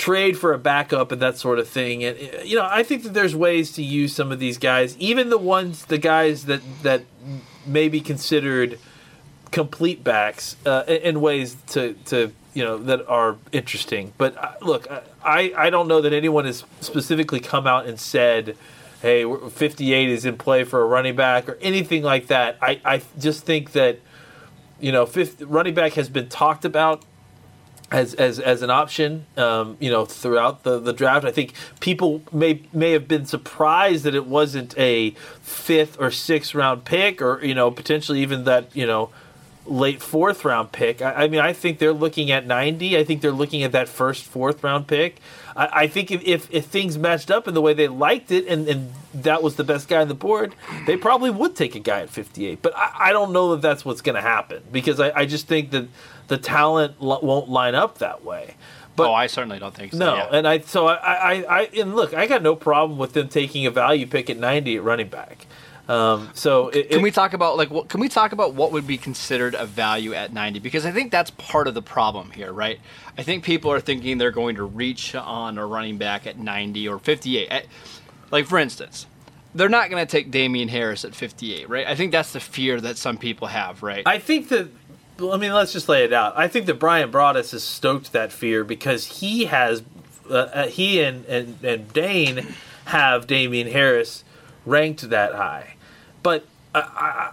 trade 0.00 0.38
for 0.38 0.54
a 0.54 0.58
backup 0.58 1.12
and 1.12 1.20
that 1.20 1.36
sort 1.36 1.58
of 1.58 1.68
thing. 1.68 2.02
And 2.02 2.18
you 2.42 2.56
know, 2.56 2.66
I 2.68 2.82
think 2.82 3.02
that 3.02 3.12
there's 3.12 3.36
ways 3.36 3.72
to 3.72 3.82
use 3.82 4.14
some 4.14 4.32
of 4.32 4.38
these 4.38 4.56
guys, 4.56 4.96
even 4.96 5.28
the 5.28 5.38
ones, 5.38 5.84
the 5.84 5.98
guys 5.98 6.46
that 6.46 6.62
that 6.82 7.02
may 7.66 7.88
be 7.90 8.00
considered 8.00 8.78
complete 9.50 10.02
backs, 10.02 10.56
uh, 10.64 10.84
in 10.86 11.20
ways 11.20 11.56
to 11.68 11.92
to 12.06 12.32
you 12.54 12.64
know 12.64 12.78
that 12.78 13.06
are 13.08 13.36
interesting. 13.52 14.14
But 14.16 14.38
uh, 14.38 14.54
look, 14.62 14.88
I 15.22 15.52
I 15.54 15.68
don't 15.68 15.86
know 15.86 16.00
that 16.00 16.14
anyone 16.14 16.46
has 16.46 16.64
specifically 16.80 17.40
come 17.40 17.66
out 17.66 17.86
and 17.86 18.00
said. 18.00 18.56
Hey, 19.02 19.24
58 19.24 20.10
is 20.10 20.26
in 20.26 20.36
play 20.36 20.62
for 20.62 20.82
a 20.82 20.84
running 20.84 21.16
back 21.16 21.48
or 21.48 21.56
anything 21.62 22.02
like 22.02 22.26
that. 22.26 22.58
I, 22.60 22.82
I 22.84 23.00
just 23.18 23.46
think 23.46 23.72
that 23.72 23.98
you 24.78 24.92
know, 24.92 25.06
fifth 25.06 25.40
running 25.40 25.72
back 25.72 25.94
has 25.94 26.10
been 26.10 26.28
talked 26.28 26.66
about 26.66 27.02
as 27.90 28.14
as 28.14 28.38
as 28.38 28.62
an 28.62 28.70
option. 28.70 29.26
Um, 29.36 29.76
you 29.80 29.90
know, 29.90 30.04
throughout 30.04 30.62
the, 30.62 30.78
the 30.78 30.92
draft, 30.92 31.24
I 31.24 31.32
think 31.32 31.54
people 31.80 32.22
may 32.32 32.62
may 32.72 32.92
have 32.92 33.08
been 33.08 33.26
surprised 33.26 34.04
that 34.04 34.14
it 34.14 34.26
wasn't 34.26 34.76
a 34.78 35.10
fifth 35.42 36.00
or 36.00 36.10
sixth 36.10 36.54
round 36.54 36.84
pick, 36.84 37.20
or 37.20 37.44
you 37.44 37.54
know, 37.54 37.70
potentially 37.70 38.20
even 38.20 38.44
that 38.44 38.74
you 38.74 38.86
know 38.86 39.10
late 39.66 40.02
fourth 40.02 40.44
round 40.44 40.72
pick. 40.72 41.02
I, 41.02 41.24
I 41.24 41.28
mean, 41.28 41.40
I 41.40 41.52
think 41.52 41.78
they're 41.78 41.92
looking 41.92 42.30
at 42.30 42.46
ninety. 42.46 42.96
I 42.98 43.04
think 43.04 43.20
they're 43.20 43.30
looking 43.30 43.62
at 43.62 43.72
that 43.72 43.88
first 43.88 44.24
fourth 44.24 44.62
round 44.64 44.86
pick. 44.86 45.20
I, 45.56 45.68
I 45.72 45.86
think 45.86 46.10
if, 46.10 46.22
if 46.24 46.50
if 46.52 46.66
things 46.66 46.98
matched 46.98 47.30
up 47.30 47.46
in 47.46 47.54
the 47.54 47.60
way 47.60 47.74
they 47.74 47.88
liked 47.88 48.30
it, 48.30 48.46
and 48.46 48.68
and 48.68 48.92
that 49.14 49.42
was 49.42 49.56
the 49.56 49.64
best 49.64 49.88
guy 49.88 50.00
on 50.00 50.08
the 50.08 50.14
board, 50.14 50.54
they 50.86 50.96
probably 50.96 51.30
would 51.30 51.54
take 51.56 51.74
a 51.74 51.80
guy 51.80 52.00
at 52.00 52.10
fifty 52.10 52.46
eight. 52.46 52.62
But 52.62 52.76
I, 52.76 53.08
I 53.08 53.12
don't 53.12 53.32
know 53.32 53.52
that 53.52 53.62
that's 53.62 53.84
what's 53.84 54.00
going 54.00 54.16
to 54.16 54.22
happen 54.22 54.62
because 54.72 55.00
I, 55.00 55.10
I 55.10 55.26
just 55.26 55.46
think 55.46 55.70
that 55.70 55.88
the 56.28 56.38
talent 56.38 56.96
l- 57.00 57.20
won't 57.22 57.48
line 57.48 57.74
up 57.74 57.98
that 57.98 58.24
way. 58.24 58.54
But 58.96 59.08
oh, 59.08 59.14
I 59.14 59.28
certainly 59.28 59.58
don't 59.58 59.74
think 59.74 59.92
so. 59.92 59.98
no, 59.98 60.16
yeah. 60.16 60.28
and 60.32 60.48
I 60.48 60.58
so 60.60 60.88
I, 60.88 60.94
I 60.94 61.60
I 61.60 61.62
and 61.78 61.94
look, 61.94 62.12
I 62.12 62.26
got 62.26 62.42
no 62.42 62.56
problem 62.56 62.98
with 62.98 63.12
them 63.12 63.28
taking 63.28 63.64
a 63.66 63.70
value 63.70 64.06
pick 64.06 64.28
at 64.28 64.36
ninety 64.36 64.76
at 64.76 64.82
running 64.82 65.08
back. 65.08 65.46
Um, 65.90 66.30
so 66.34 66.68
it, 66.68 66.88
Can 66.90 67.00
it- 67.00 67.02
we 67.02 67.10
talk 67.10 67.32
about 67.32 67.56
like 67.56 67.70
what? 67.70 67.88
Can 67.88 68.00
we 68.00 68.08
talk 68.08 68.32
about 68.32 68.54
what 68.54 68.70
would 68.72 68.86
be 68.86 68.96
considered 68.96 69.54
a 69.54 69.66
value 69.66 70.14
at 70.14 70.32
ninety? 70.32 70.60
Because 70.60 70.86
I 70.86 70.92
think 70.92 71.10
that's 71.10 71.30
part 71.32 71.66
of 71.66 71.74
the 71.74 71.82
problem 71.82 72.30
here, 72.30 72.52
right? 72.52 72.78
I 73.18 73.22
think 73.24 73.42
people 73.44 73.72
are 73.72 73.80
thinking 73.80 74.18
they're 74.18 74.30
going 74.30 74.56
to 74.56 74.62
reach 74.64 75.14
on 75.14 75.58
a 75.58 75.66
running 75.66 75.98
back 75.98 76.26
at 76.26 76.38
ninety 76.38 76.86
or 76.88 76.98
fifty-eight. 76.98 77.48
At- 77.50 77.66
Like 78.30 78.46
for 78.46 78.58
instance, 78.58 79.06
they're 79.54 79.68
not 79.68 79.90
going 79.90 80.06
to 80.06 80.10
take 80.10 80.30
Damien 80.30 80.68
Harris 80.68 81.04
at 81.04 81.14
fifty-eight, 81.14 81.68
right? 81.68 81.86
I 81.86 81.96
think 81.96 82.12
that's 82.12 82.32
the 82.32 82.40
fear 82.40 82.80
that 82.80 82.96
some 82.96 83.16
people 83.18 83.48
have, 83.48 83.82
right? 83.82 84.04
I 84.06 84.18
think 84.20 84.48
that. 84.50 84.68
well, 85.18 85.32
I 85.32 85.38
mean, 85.38 85.52
let's 85.52 85.72
just 85.72 85.88
lay 85.88 86.04
it 86.04 86.12
out. 86.12 86.34
I 86.36 86.46
think 86.46 86.66
that 86.66 86.74
Bryan 86.78 87.10
Broaddus 87.10 87.50
has 87.50 87.64
stoked 87.64 88.12
that 88.12 88.30
fear 88.32 88.62
because 88.62 89.18
he 89.20 89.46
has, 89.46 89.82
uh, 90.30 90.34
uh, 90.34 90.66
he 90.68 91.00
and, 91.02 91.24
and 91.26 91.58
and 91.64 91.92
Dane 91.92 92.54
have 92.84 93.26
Damien 93.26 93.66
Harris 93.66 94.22
ranked 94.64 95.08
that 95.10 95.34
high, 95.34 95.74
but 96.22 96.46
I, 96.74 96.80
I, 96.80 97.32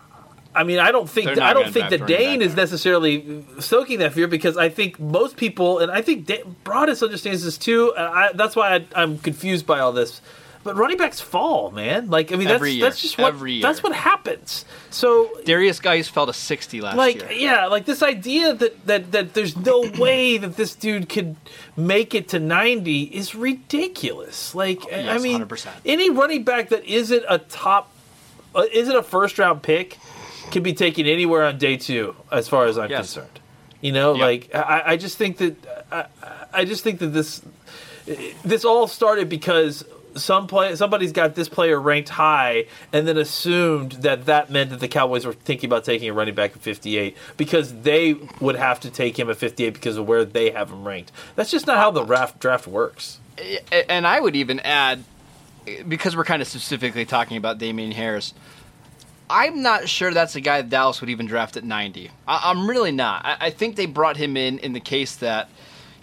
I 0.61 0.63
mean, 0.63 0.79
I 0.79 0.91
don't 0.91 1.09
think 1.09 1.37
I 1.37 1.53
don't 1.53 1.71
think 1.71 1.89
that 1.89 2.07
Dane 2.07 2.41
is 2.41 2.55
necessarily 2.55 3.45
soaking 3.59 3.99
that 3.99 4.13
fear 4.13 4.27
because 4.27 4.57
I 4.57 4.69
think 4.69 4.99
most 4.99 5.37
people, 5.37 5.79
and 5.79 5.91
I 5.91 6.01
think 6.01 6.25
da- 6.25 6.43
Broaddus 6.63 7.03
understands 7.03 7.43
this 7.43 7.57
too. 7.57 7.93
And 7.95 8.07
I, 8.07 8.31
that's 8.33 8.55
why 8.55 8.75
I, 8.75 8.85
I'm 8.95 9.19
confused 9.19 9.67
by 9.67 9.79
all 9.79 9.91
this. 9.91 10.21
But 10.63 10.75
running 10.75 10.97
backs 10.97 11.21
fall, 11.21 11.71
man. 11.71 12.09
Like 12.09 12.33
I 12.33 12.35
mean, 12.35 12.47
that's 12.47 12.61
that's 12.79 13.01
just 13.01 13.17
what 13.17 13.35
that's 13.61 13.81
what 13.83 13.93
happens. 13.93 14.65
So 14.89 15.29
Derrius 15.45 15.81
Guice 15.81 16.09
fell 16.09 16.25
to 16.25 16.33
sixty 16.33 16.81
last 16.81 16.97
like 16.97 17.15
year. 17.17 17.27
Like 17.27 17.39
yeah 17.39 17.65
like 17.67 17.85
this 17.85 18.03
idea 18.03 18.53
that 18.53 18.85
that 18.87 19.11
that 19.13 19.33
there's 19.33 19.55
no 19.55 19.81
way 19.97 20.37
that 20.37 20.57
this 20.57 20.75
dude 20.75 21.07
could 21.07 21.37
make 21.77 22.13
it 22.15 22.27
to 22.29 22.39
90 22.39 23.03
is 23.03 23.33
ridiculous 23.35 24.55
like 24.55 24.81
i 24.91 25.01
Yes, 25.01 25.21
mean 25.21 25.43
100%. 25.45 25.69
any 25.85 26.09
running 26.09 26.43
back 26.43 26.69
that 26.69 26.83
isn't 26.85 27.23
a 27.29 27.37
top 27.37 27.91
Uh, 28.57 28.63
isn't 28.73 28.95
a 28.95 29.03
first 29.03 29.37
round 29.39 29.61
pick 29.61 29.97
can 30.51 30.63
be 30.63 30.73
taken 30.73 31.05
anywhere 31.05 31.43
on 31.45 31.57
day 31.57 31.77
two 31.77 32.15
as 32.31 32.47
far 32.49 32.65
as 32.65 32.77
i'm 32.77 32.89
Yes. 32.89 33.13
concerned 33.13 33.39
you 33.81 33.91
know 33.91 34.13
Yep. 34.13 34.21
like 34.21 34.55
I, 34.55 34.83
I 34.93 34.97
just 34.97 35.17
think 35.17 35.37
that 35.37 35.55
I, 35.91 36.05
I 36.53 36.65
just 36.65 36.83
think 36.83 36.99
that 36.99 37.07
this 37.13 37.41
this 38.43 38.65
all 38.65 38.87
started 38.87 39.29
because 39.29 39.83
some 40.15 40.47
play 40.47 40.75
somebody's 40.75 41.11
got 41.11 41.35
this 41.35 41.47
player 41.49 41.79
ranked 41.79 42.09
high 42.09 42.65
and 42.91 43.07
then 43.07 43.17
assumed 43.17 43.91
that 44.03 44.25
that 44.25 44.49
meant 44.49 44.71
that 44.71 44.79
the 44.79 44.87
Cowboys 44.87 45.25
were 45.25 45.33
thinking 45.33 45.69
about 45.69 45.83
taking 45.83 46.09
a 46.09 46.13
running 46.13 46.33
back 46.33 46.53
at 46.55 46.61
58 46.61 47.15
because 47.35 47.81
they 47.81 48.13
would 48.39 48.55
have 48.55 48.79
to 48.79 48.89
take 48.89 49.19
him 49.19 49.29
at 49.29 49.37
58 49.37 49.73
because 49.75 49.97
of 49.97 50.07
where 50.07 50.25
they 50.25 50.49
have 50.51 50.71
him 50.71 50.87
ranked. 50.87 51.11
That's 51.35 51.51
just 51.51 51.67
not 51.67 51.77
how 51.77 51.91
the 51.91 52.03
draft 52.03 52.39
draft 52.39 52.65
works. 52.65 53.19
And 53.89 54.07
I 54.07 54.19
would 54.19 54.35
even 54.35 54.59
add, 54.61 55.03
because 55.87 56.15
we're 56.15 56.23
kind 56.23 56.41
of 56.41 56.47
specifically 56.47 57.05
talking 57.05 57.37
about 57.37 57.57
Damien 57.57 57.91
Harris, 57.91 58.33
I'm 59.29 59.61
not 59.61 59.89
sure 59.89 60.13
that's 60.13 60.35
a 60.35 60.41
guy 60.41 60.61
that 60.61 60.69
Dallas 60.69 61.01
would 61.01 61.09
even 61.09 61.25
draft 61.25 61.57
at 61.57 61.63
90. 61.63 62.11
I- 62.27 62.41
I'm 62.45 62.69
really 62.69 62.91
not. 62.91 63.25
I-, 63.25 63.37
I 63.47 63.49
think 63.49 63.75
they 63.75 63.85
brought 63.85 64.17
him 64.17 64.37
in 64.37 64.59
in 64.59 64.73
the 64.73 64.79
case 64.79 65.17
that, 65.17 65.49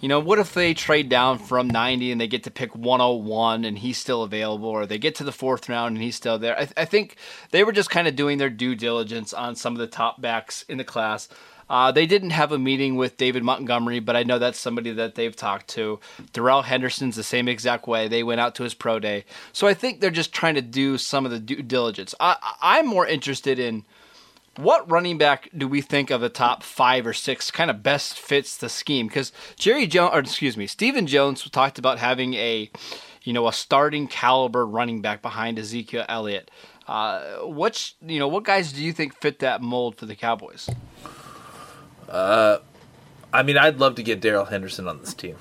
you 0.00 0.08
know, 0.08 0.20
what 0.20 0.38
if 0.38 0.52
they 0.52 0.74
trade 0.74 1.08
down 1.08 1.38
from 1.38 1.68
90 1.68 2.12
and 2.12 2.20
they 2.20 2.26
get 2.26 2.44
to 2.44 2.50
pick 2.50 2.74
101 2.76 3.64
and 3.64 3.78
he's 3.78 3.96
still 3.96 4.22
available, 4.22 4.68
or 4.68 4.84
they 4.84 4.98
get 4.98 5.14
to 5.16 5.24
the 5.24 5.32
fourth 5.32 5.68
round 5.68 5.96
and 5.96 6.04
he's 6.04 6.16
still 6.16 6.38
there? 6.38 6.58
I, 6.58 6.68
I 6.76 6.84
think 6.84 7.16
they 7.50 7.64
were 7.64 7.72
just 7.72 7.88
kind 7.90 8.06
of 8.06 8.14
doing 8.14 8.36
their 8.38 8.50
due 8.50 8.74
diligence 8.74 9.32
on 9.32 9.56
some 9.56 9.72
of 9.72 9.78
the 9.78 9.86
top 9.86 10.20
backs 10.20 10.64
in 10.68 10.76
the 10.76 10.84
class. 10.84 11.28
Uh, 11.68 11.92
they 11.92 12.06
didn't 12.06 12.30
have 12.30 12.52
a 12.52 12.58
meeting 12.58 12.96
with 12.96 13.16
David 13.16 13.42
Montgomery, 13.42 14.00
but 14.00 14.16
I 14.16 14.22
know 14.22 14.38
that's 14.38 14.58
somebody 14.58 14.92
that 14.92 15.14
they've 15.14 15.34
talked 15.34 15.68
to. 15.68 16.00
Darrell 16.32 16.62
Henderson's 16.62 17.16
the 17.16 17.22
same 17.22 17.48
exact 17.48 17.86
way. 17.86 18.08
They 18.08 18.22
went 18.22 18.40
out 18.40 18.54
to 18.56 18.62
his 18.62 18.74
pro 18.74 18.98
day. 18.98 19.24
So 19.52 19.66
I 19.66 19.74
think 19.74 20.00
they're 20.00 20.10
just 20.10 20.32
trying 20.32 20.54
to 20.54 20.62
do 20.62 20.98
some 20.98 21.24
of 21.24 21.30
the 21.30 21.38
due 21.38 21.62
diligence. 21.62 22.14
I, 22.20 22.36
I'm 22.60 22.86
more 22.86 23.06
interested 23.06 23.58
in 23.58 23.84
what 24.56 24.88
running 24.90 25.18
back 25.18 25.48
do 25.56 25.66
we 25.66 25.80
think 25.80 26.10
of 26.10 26.20
the 26.20 26.28
top 26.28 26.62
five 26.62 27.06
or 27.06 27.12
six 27.12 27.50
kind 27.50 27.70
of 27.70 27.82
best 27.82 28.18
fits 28.18 28.56
the 28.56 28.68
scheme? 28.68 29.08
Because 29.08 29.32
Jerry 29.56 29.86
Jones, 29.86 30.14
or 30.14 30.20
excuse 30.20 30.56
me, 30.56 30.66
Stephen 30.66 31.06
Jones 31.06 31.48
talked 31.50 31.78
about 31.78 31.98
having 31.98 32.34
a, 32.34 32.70
you 33.22 33.32
know, 33.32 33.48
a 33.48 33.52
starting 33.52 34.06
caliber 34.06 34.64
running 34.66 35.02
back 35.02 35.22
behind 35.22 35.58
Ezekiel 35.58 36.04
Elliott. 36.08 36.50
Uh, 36.86 37.38
what's 37.38 37.94
you 38.04 38.18
know, 38.18 38.28
what 38.28 38.44
guys 38.44 38.72
do 38.72 38.84
you 38.84 38.92
think 38.92 39.18
fit 39.20 39.38
that 39.40 39.62
mold 39.62 39.96
for 39.96 40.06
the 40.06 40.14
Cowboys? 40.14 40.68
Uh, 42.08 42.58
I 43.32 43.42
mean, 43.42 43.56
I'd 43.58 43.78
love 43.78 43.96
to 43.96 44.02
get 44.02 44.20
Darrell 44.20 44.44
Henderson 44.44 44.86
on 44.88 45.00
this 45.00 45.14
team. 45.14 45.36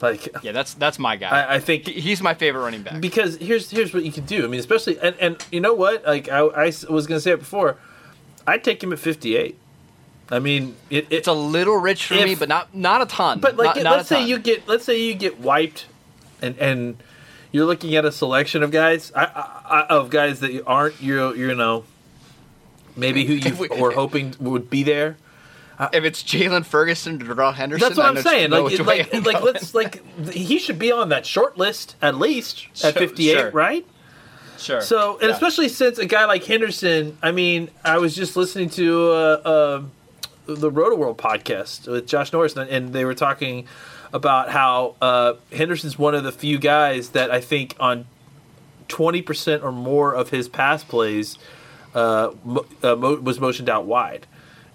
Like, 0.00 0.28
Yeah, 0.42 0.52
that's 0.52 0.74
that's 0.74 0.98
my 0.98 1.16
guy. 1.16 1.28
I, 1.30 1.54
I 1.56 1.58
think 1.60 1.86
He's 1.86 2.22
my 2.22 2.34
favorite 2.34 2.62
running 2.62 2.82
back. 2.82 3.00
because 3.00 3.36
here's 3.38 3.68
here's 3.70 3.92
what 3.92 4.04
you 4.04 4.12
can 4.12 4.24
do. 4.26 4.44
I 4.44 4.46
mean, 4.48 4.60
especially 4.60 4.98
and, 5.00 5.16
and 5.18 5.44
you 5.50 5.60
know 5.60 5.74
what? 5.74 6.04
Like 6.06 6.28
I 6.28 6.42
was 6.42 7.06
gonna 7.08 7.18
say 7.20 7.32
it 7.32 7.40
before. 7.40 7.76
I'd 8.46 8.62
take 8.62 8.82
him 8.82 8.92
at 8.92 8.98
58. 9.00 9.58
I 10.30 10.38
mean, 10.38 10.76
it, 10.90 11.06
it, 11.10 11.12
It's 11.16 11.28
a 11.28 11.32
little 11.32 11.76
rich 11.76 12.04
for 12.06 12.14
If- 12.14 12.24
me, 12.24 12.34
but 12.36 12.48
not 12.48 12.72
not 12.74 13.02
a 13.02 13.06
ton. 13.06 13.40
but 13.40 13.56
like 13.56 13.74
not, 13.76 13.82
not 13.84 13.96
let's 13.98 14.08
say 14.08 14.24
you 14.24 14.38
get 14.38 14.68
let's 14.68 14.84
say 14.84 15.02
you 15.02 15.14
get 15.14 15.40
wiped, 15.40 15.86
and 16.40 16.56
and 16.58 16.96
you're 17.50 17.66
looking 17.66 17.96
at 17.96 18.04
a 18.04 18.12
selection 18.12 18.62
of 18.62 18.70
guys 18.70 19.10
I, 19.16 19.24
I, 19.24 19.78
I- 19.80 19.86
of 19.96 20.10
guys 20.10 20.38
that 20.40 20.62
aren't 20.64 21.02
you 21.02 21.34
you 21.34 21.54
know 21.56 21.84
maybe 22.94 23.24
who 23.24 23.32
you 23.34 23.54
we- 23.56 23.68
were 23.80 23.90
hoping 23.92 24.34
would 24.38 24.70
be 24.70 24.82
there. 24.84 25.16
If 25.92 26.04
it's 26.04 26.22
Jalen 26.22 26.64
Ferguson, 26.64 27.18
Darrell 27.18 27.52
Henderson, 27.52 27.88
That's 27.88 27.96
what 27.98 28.06
I 28.06 28.08
I'm 28.10 28.22
saying. 28.22 28.50
know 28.50 28.64
Like, 28.64 28.72
it- 28.80 28.86
like, 28.86 29.14
I'm 29.14 29.22
like, 29.22 29.42
let's 29.42 29.74
like 29.80 30.02
he 30.32 30.58
should 30.58 30.78
be 30.78 30.90
on 30.92 31.10
that 31.10 31.24
short 31.26 31.56
list 31.58 31.94
at 32.02 32.16
least 32.16 32.66
at 32.84 32.94
Sure, 32.94 33.08
58, 33.08 33.32
sure. 33.38 33.50
right? 33.52 33.86
sure. 34.58 34.80
So, 34.80 35.18
and 35.20 35.28
Yeah. 35.28 35.34
especially 35.34 35.68
since 35.68 35.98
a 35.98 36.06
guy 36.06 36.24
like 36.24 36.44
Henderson, 36.44 37.16
I 37.22 37.30
mean, 37.32 37.70
I 37.84 37.98
was 37.98 38.14
just 38.16 38.36
listening 38.36 38.70
to 38.70 39.10
uh, 39.10 39.14
uh, 39.44 39.82
the 40.46 40.70
Roto 40.70 40.96
World 40.96 41.16
podcast 41.18 41.86
with 41.86 42.06
Josh 42.08 42.32
Norris, 42.32 42.56
and- 42.56 42.68
and 42.70 42.92
they 42.92 43.04
were 43.04 43.14
talking 43.14 43.66
about 44.12 44.48
how 44.50 44.96
uh, 45.02 45.34
Henderson's 45.52 45.98
one 45.98 46.14
of 46.14 46.24
the 46.24 46.32
few 46.32 46.58
guys 46.58 47.10
that 47.10 47.30
I 47.30 47.40
think 47.40 47.76
on 47.78 48.06
20% 48.88 49.62
or 49.62 49.70
more 49.70 50.14
of 50.14 50.30
his 50.30 50.48
pass 50.48 50.82
plays 50.82 51.38
uh, 51.94 52.30
mo- 52.44 52.64
uh, 52.82 52.96
mo- 52.96 53.16
was 53.20 53.38
motioned 53.40 53.68
out 53.68 53.84
wide. 53.84 54.26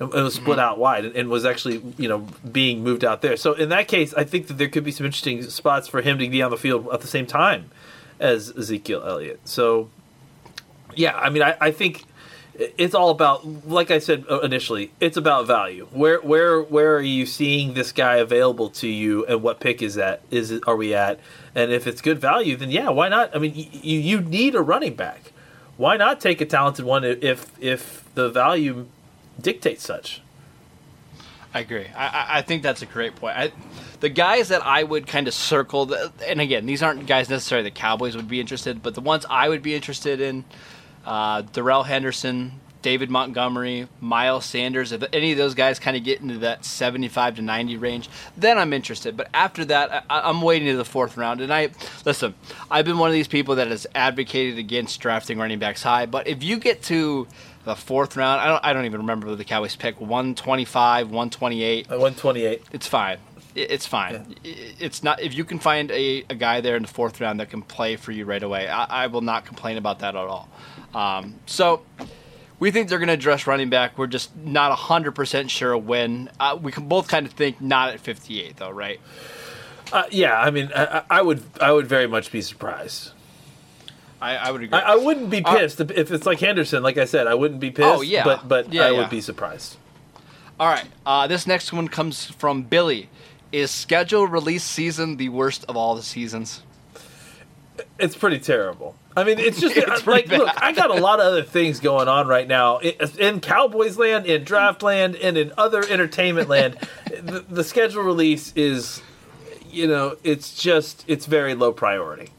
It 0.04 0.22
was 0.22 0.36
split 0.36 0.60
out 0.60 0.78
wide 0.78 1.06
and, 1.06 1.16
and 1.16 1.30
was 1.30 1.46
actually, 1.46 1.82
you 1.98 2.08
know, 2.08 2.28
being 2.52 2.84
moved 2.84 3.04
out 3.04 3.22
there. 3.22 3.38
So 3.38 3.54
in 3.54 3.70
that 3.70 3.88
case, 3.88 4.14
I 4.14 4.24
think 4.24 4.48
that 4.48 4.58
there 4.58 4.70
could 4.70 4.84
be 4.84 4.92
some 4.92 5.06
interesting 5.06 5.42
spots 5.44 5.88
for 5.88 6.02
him 6.02 6.18
to 6.20 6.30
be 6.30 6.42
on 6.42 6.52
the 6.52 6.58
field 6.58 6.90
at 6.92 7.02
the 7.02 7.08
same 7.08 7.26
time 7.26 7.72
as 8.20 8.50
Ezekiel 8.58 9.04
Elliott. 9.06 9.40
So, 9.46 9.90
yeah, 10.96 11.16
I 11.16 11.30
mean, 11.30 11.44
I, 11.44 11.56
I 11.60 11.72
think 11.72 12.06
it's 12.56 12.94
all 12.94 13.10
about, 13.10 13.68
like 13.68 13.90
I 13.92 14.00
said 14.00 14.26
uh, 14.30 14.40
initially, 14.40 14.92
it's 15.00 15.18
about 15.18 15.48
value. 15.48 15.88
Where 15.92 16.20
where 16.22 16.62
where 16.62 16.96
are 16.96 17.02
you 17.02 17.26
seeing 17.26 17.74
this 17.74 17.92
guy 17.92 18.18
available 18.18 18.70
to 18.72 18.88
you, 18.88 19.26
and 19.26 19.42
what 19.42 19.60
pick 19.60 19.82
is 19.82 19.96
that? 19.96 20.22
Is 20.30 20.52
it, 20.52 20.64
are 20.68 20.76
we 20.76 20.94
at? 20.94 21.20
And 21.56 21.72
if 21.72 21.88
it's 21.88 22.02
good 22.02 22.20
value, 22.20 22.56
then 22.56 22.70
yeah, 22.70 22.90
why 22.90 23.10
not? 23.10 23.36
I 23.36 23.40
mean, 23.40 23.54
you 23.56 24.00
you 24.00 24.22
need 24.22 24.56
a 24.56 24.62
running 24.62 24.96
back. 24.96 25.32
Why 25.78 25.98
not 25.98 26.22
take 26.22 26.42
a 26.42 26.46
talented 26.46 26.86
one 26.86 27.04
if 27.04 27.52
if 27.60 28.04
the 28.14 28.30
value 28.30 28.86
dictates 29.40 29.84
such? 29.84 30.22
I 31.54 31.60
agree. 31.60 31.86
I, 31.96 32.40
I- 32.40 32.42
think 32.42 32.64
that's 32.64 32.82
a 32.82 32.86
great 32.88 33.16
point. 33.16 33.38
I, 33.38 33.52
the 34.00 34.10
guys 34.10 34.48
that 34.50 34.66
I 34.66 34.84
would 34.84 35.06
kind 35.06 35.28
of 35.28 35.34
circle, 35.34 35.86
the, 35.86 36.12
and 36.28 36.42
again, 36.42 36.66
these 36.66 36.82
aren't 36.82 37.06
guys 37.06 37.30
necessarily 37.30 37.70
the 37.70 37.76
Cowboys 37.76 38.16
would 38.16 38.28
be 38.28 38.40
interested, 38.40 38.82
but 38.82 38.96
the 38.96 39.02
ones 39.02 39.26
I 39.30 39.50
would 39.50 39.62
be 39.62 39.76
interested 39.76 40.20
in, 40.20 40.46
uh, 41.06 41.42
Darrell 41.42 41.84
Henderson, 41.84 42.60
David 42.82 43.10
Montgomery, 43.10 43.88
Miles 44.02 44.46
Sanders. 44.46 44.92
If 44.92 45.04
any 45.14 45.32
of 45.32 45.38
those 45.38 45.54
guys 45.54 45.80
kind 45.80 45.96
of 45.96 46.04
get 46.04 46.20
into 46.22 46.40
that 46.40 46.66
75 46.66 47.38
to 47.38 47.42
90 47.42 47.78
range, 47.78 48.10
then 48.36 48.58
I'm 48.58 48.74
interested. 48.74 49.16
But 49.16 49.30
after 49.34 49.64
that, 49.66 50.06
I, 50.10 50.22
I'm 50.30 50.42
waiting 50.42 50.68
to 50.68 50.76
the 50.76 50.84
fourth 50.86 51.16
round. 51.16 51.40
And 51.40 51.54
I 51.54 51.70
listen. 52.04 52.36
I've 52.70 52.84
been 52.84 52.98
one 52.98 53.10
of 53.10 53.14
these 53.14 53.28
people 53.30 53.56
that 53.56 53.70
has 53.70 53.88
advocated 53.96 54.58
against 54.58 55.00
drafting 55.00 55.38
running 55.38 55.60
backs 55.60 55.82
high. 55.82 56.06
But 56.08 56.28
if 56.28 56.44
you 56.44 56.58
get 56.58 56.84
to 56.84 57.26
the 57.66 57.76
fourth 57.76 58.16
round, 58.18 58.42
I 58.42 58.48
don't. 58.48 58.66
I 58.66 58.74
don't 58.74 58.86
even 58.86 59.02
remember 59.02 59.36
the 59.36 59.46
Cowboys 59.46 59.76
pick 59.76 60.00
125, 60.02 61.10
128 61.12 61.90
One 61.90 62.14
twenty 62.16 62.44
eight. 62.46 62.62
it's 62.72 62.88
fine. 62.88 63.18
It's 63.56 63.86
fine. 63.86 64.36
I- 64.44 64.48
It's 64.80 65.04
not 65.04 65.22
if 65.22 65.34
you 65.34 65.46
can 65.46 65.60
find 65.60 65.92
a, 65.92 66.26
a 66.30 66.36
guy 66.36 66.62
there 66.62 66.76
in 66.76 66.82
the 66.82 66.88
fourth 66.90 67.22
round 67.22 67.40
that 67.40 67.50
can 67.50 67.62
play 67.62 67.96
for 67.96 68.12
you 68.12 68.26
right 68.26 68.42
away. 68.44 68.68
I, 68.68 69.04
I 69.04 69.08
will 69.08 69.22
not 69.22 69.46
complain 69.46 69.78
about 69.78 70.00
that 70.00 70.16
at 70.16 70.26
all. 70.26 70.50
Um, 70.94 71.36
so 71.46 71.84
we 72.60 72.72
think 72.72 72.90
they're 72.90 73.00
going 73.00 73.08
to 73.08 73.14
address 73.14 73.46
running 73.48 73.70
back. 73.70 73.98
We're 73.98 74.08
just 74.08 74.36
not 74.36 74.72
hundred 74.78 75.12
percent 75.14 75.52
sure 75.52 75.78
when. 75.78 76.30
Uh, 76.40 76.58
we 76.62 76.72
can 76.72 76.88
both 76.88 77.08
kind 77.08 77.26
of 77.26 77.34
think 77.34 77.62
not 77.62 77.90
at 77.94 78.00
fifty 78.00 78.42
eight 78.42 78.58
though, 78.58 78.72
right? 78.72 79.00
Uh, 79.92 80.04
yeah, 80.12 80.40
I 80.40 80.50
mean, 80.50 80.72
I 80.76 81.04
I 81.10 81.22
would 81.22 81.44
I 81.62 81.72
would 81.72 81.86
very 81.88 82.08
much 82.08 82.32
be 82.32 82.42
surprised. 82.42 83.12
I, 84.24 84.36
I 84.38 84.52
would 84.52 84.64
agree. 84.64 84.78
I, 84.80 84.94
I 84.94 84.96
wouldn't 84.96 85.30
be 85.30 85.44
Uh, 85.44 85.58
pissed 85.58 85.82
if, 85.82 85.92
if 85.92 86.12
it's 86.12 86.26
like 86.26 86.40
Henderson. 86.40 86.82
Like 86.82 86.98
I 86.98 87.06
said, 87.06 87.28
I 87.28 87.34
wouldn't 87.36 87.60
be 87.60 87.72
pissed. 87.72 87.88
Oh, 87.88 88.02
yeah. 88.02 88.24
but 88.24 88.48
but 88.48 88.72
Yeah, 88.74 88.84
I 88.86 88.92
yeah. 88.92 89.00
would 89.00 89.10
be 89.10 89.22
surprised. 89.22 89.76
all 90.60 90.68
right. 90.68 90.86
Uh, 91.06 91.28
this 91.28 91.46
next 91.46 91.74
one 91.74 91.88
comes 91.88 92.26
from 92.26 92.64
Billy. 92.64 93.10
Is 93.52 93.70
schedule 93.70 94.26
release 94.26 94.64
season 94.64 95.18
the 95.18 95.30
worst 95.30 95.66
of 95.70 95.76
all 95.78 95.94
the 95.96 96.02
seasons? 96.04 96.64
It's 98.00 98.16
pretty 98.16 98.40
terrible. 98.40 98.96
I 99.16 99.24
mean, 99.24 99.40
it's 99.40 99.60
just 99.60 99.76
It's 99.78 100.08
like 100.08 100.26
pretty 100.28 100.38
look. 100.38 100.50
I 100.62 100.72
got 100.72 100.90
a 100.90 101.02
lot 101.02 101.20
of 101.20 101.26
other 101.28 101.44
things 101.44 101.80
going 101.80 102.08
on 102.08 102.28
right 102.28 102.48
now 102.48 102.78
in, 102.80 102.94
in 103.20 103.40
Cowboys 103.42 103.98
land, 103.98 104.26
in 104.26 104.44
draft 104.44 104.82
land, 104.84 105.16
and 105.18 105.38
in 105.38 105.52
other 105.58 105.84
entertainment 105.88 106.50
land. 106.50 106.78
the, 107.22 107.46
the 107.48 107.64
schedule 107.64 108.04
release 108.04 108.54
is, 108.56 109.02
you 109.70 109.88
know, 109.88 110.16
it's 110.24 110.56
just 110.56 111.04
it's 111.08 111.26
very 111.28 111.54
low 111.56 111.72
priority. 111.72 112.30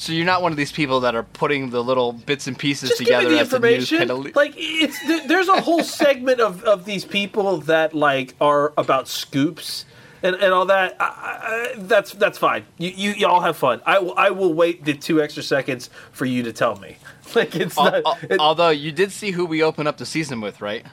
So 0.00 0.12
you're 0.12 0.24
not 0.24 0.42
one 0.42 0.52
of 0.52 0.56
these 0.56 0.70
people 0.70 1.00
that 1.00 1.14
are 1.16 1.24
putting 1.24 1.70
the 1.70 1.82
little 1.82 2.12
bits 2.12 2.46
and 2.46 2.56
pieces 2.56 2.90
Just 2.90 3.00
give 3.00 3.06
together 3.08 3.28
me 3.28 3.34
the 3.34 3.40
as 3.40 3.48
the 3.50 3.58
news 3.58 3.92
information. 3.92 4.08
kind 4.08 4.26
of. 4.28 4.36
like 4.36 4.54
it's 4.56 5.26
there's 5.26 5.48
a 5.48 5.60
whole 5.60 5.82
segment 5.82 6.40
of, 6.40 6.62
of 6.62 6.84
these 6.84 7.04
people 7.04 7.58
that 7.62 7.94
like 7.94 8.34
are 8.40 8.72
about 8.78 9.08
scoops 9.08 9.84
and, 10.22 10.36
and 10.36 10.52
all 10.54 10.66
that. 10.66 10.96
I, 11.00 11.04
I, 11.04 11.74
that's 11.78 12.12
that's 12.12 12.38
fine. 12.38 12.64
You, 12.78 12.90
you 12.90 13.10
y'all 13.14 13.40
have 13.40 13.56
fun. 13.56 13.82
I 13.84 13.98
will 13.98 14.14
I 14.16 14.30
will 14.30 14.54
wait 14.54 14.84
the 14.84 14.94
two 14.94 15.20
extra 15.20 15.42
seconds 15.42 15.90
for 16.12 16.24
you 16.26 16.42
to 16.44 16.52
tell 16.52 16.76
me. 16.76 16.96
Like 17.34 17.54
it's 17.56 17.76
Al- 17.76 17.84
not. 17.84 18.02
al- 18.06 18.18
it- 18.30 18.40
although 18.40 18.70
you 18.70 18.90
did 18.90 19.12
see 19.12 19.32
who 19.32 19.44
we 19.44 19.62
open 19.62 19.86
up 19.86 19.98
the 19.98 20.06
season 20.06 20.40
with, 20.40 20.62
right? 20.62 20.86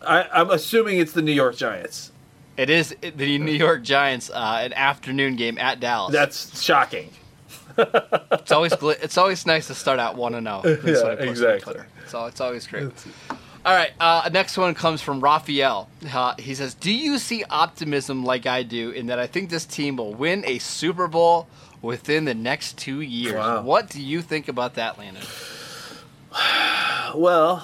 I, 0.00 0.22
I'm 0.32 0.48
assuming 0.48 0.98
it's 1.00 1.12
the 1.12 1.20
New 1.20 1.32
York 1.32 1.54
Giants. 1.54 2.12
It 2.56 2.70
is 2.70 2.96
the 3.02 3.38
New 3.38 3.52
York 3.52 3.82
Giants, 3.82 4.30
uh, 4.30 4.60
an 4.62 4.72
afternoon 4.72 5.36
game 5.36 5.58
at 5.58 5.80
Dallas. 5.80 6.10
That's 6.14 6.62
shocking. 6.62 7.10
It's 7.78 8.52
always 8.52 8.72
gl- 8.72 9.02
it's 9.02 9.16
always 9.18 9.46
nice 9.46 9.66
to 9.68 9.74
start 9.74 9.98
out 9.98 10.16
one 10.16 10.34
and 10.34 10.46
zero. 10.62 10.62
That's 10.62 10.84
Yeah, 10.86 11.02
what 11.02 11.12
I 11.12 11.16
post 11.16 11.20
on 11.20 11.28
exactly. 11.28 11.74
So 12.06 12.26
it's 12.26 12.40
always 12.40 12.66
great. 12.66 12.90
All 13.64 13.76
right, 13.76 13.92
uh, 14.00 14.28
next 14.32 14.58
one 14.58 14.74
comes 14.74 15.00
from 15.02 15.20
Raphael. 15.20 15.88
Uh, 16.12 16.34
he 16.38 16.54
says, 16.54 16.74
"Do 16.74 16.92
you 16.92 17.18
see 17.18 17.44
optimism 17.48 18.24
like 18.24 18.44
I 18.44 18.64
do 18.64 18.90
in 18.90 19.06
that 19.06 19.20
I 19.20 19.28
think 19.28 19.50
this 19.50 19.64
team 19.64 19.96
will 19.96 20.12
win 20.14 20.42
a 20.46 20.58
Super 20.58 21.06
Bowl 21.06 21.46
within 21.80 22.24
the 22.24 22.34
next 22.34 22.76
two 22.76 23.00
years? 23.00 23.34
Wow. 23.34 23.62
What 23.62 23.88
do 23.88 24.02
you 24.02 24.20
think 24.20 24.48
about 24.48 24.74
that, 24.74 24.98
Landon? 24.98 25.22
Well, 27.14 27.62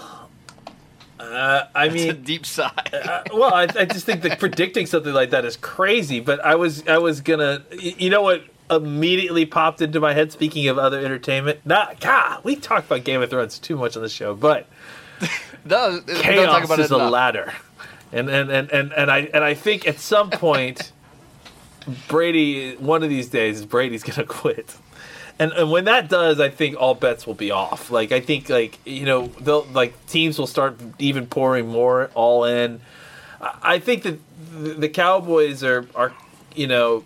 uh, 1.19 1.65
I 1.75 1.87
It's 1.87 1.95
a 1.95 2.13
mean, 2.13 2.23
deep 2.23 2.47
sigh. 2.47 2.71
Uh, 2.93 3.23
well, 3.33 3.53
I, 3.55 3.63
I 3.63 3.85
just 3.87 4.07
think 4.07 4.23
that 4.23 4.39
predicting 4.39 4.87
something 4.87 5.13
like 5.13 5.31
that 5.31 5.45
is 5.45 5.57
crazy. 5.57 6.21
But 6.21 6.45
I 6.45 6.55
was 6.55 6.87
I 6.87 6.99
was 6.99 7.21
gonna, 7.23 7.65
you 7.73 8.11
know 8.11 8.23
what 8.23 8.45
immediately 8.71 9.47
popped 9.47 9.81
into 9.81 10.01
my 10.01 10.13
head. 10.13 10.33
Speaking 10.33 10.69
of 10.69 10.79
other 10.79 10.99
entertainment, 10.99 11.61
not 11.65 12.01
God, 12.01 12.45
we 12.45 12.57
talk 12.57 12.87
about 12.87 13.05
Game 13.05 13.23
of 13.23 13.31
Thrones 13.31 13.59
too 13.59 13.77
much 13.77 13.97
on 13.97 14.03
the 14.03 14.09
show, 14.09 14.35
but 14.35 14.67
no, 15.65 16.01
we 16.07 16.15
don't 16.15 16.17
talk 16.17 16.23
chaos 16.23 16.65
about 16.65 16.79
it 16.79 16.85
is 16.85 16.91
a 16.91 16.97
ladder, 16.97 17.53
and 18.13 18.29
and, 18.29 18.51
and 18.51 18.71
and 18.71 18.93
and 18.93 19.11
I 19.11 19.19
and 19.33 19.45
I 19.45 19.55
think 19.55 19.87
at 19.87 19.99
some 19.99 20.31
point, 20.31 20.93
Brady, 22.09 22.77
one 22.77 23.03
of 23.03 23.09
these 23.09 23.29
days, 23.29 23.65
Brady's 23.65 24.03
gonna 24.03 24.25
quit. 24.27 24.77
And, 25.41 25.53
and 25.53 25.71
when 25.71 25.85
that 25.85 26.09
does, 26.09 26.41
I 26.41 26.49
think 26.49 26.77
all 26.81 26.97
bets 26.97 27.25
will 27.25 27.35
be 27.35 27.53
off. 27.53 27.93
Like 27.93 28.11
I 28.11 28.21
think, 28.21 28.49
like 28.49 28.79
you 28.85 29.05
know, 29.05 29.29
they'll 29.41 29.67
like 29.73 30.07
teams 30.07 30.39
will 30.39 30.49
start 30.49 30.81
even 30.99 31.27
pouring 31.27 31.69
more 31.69 32.11
all 32.15 32.45
in. 32.45 32.81
I 33.41 33.79
think 33.79 34.03
that 34.03 34.19
the 34.53 34.89
Cowboys 34.89 35.63
are 35.63 35.87
are 35.95 36.13
you 36.57 36.67
know 36.67 37.05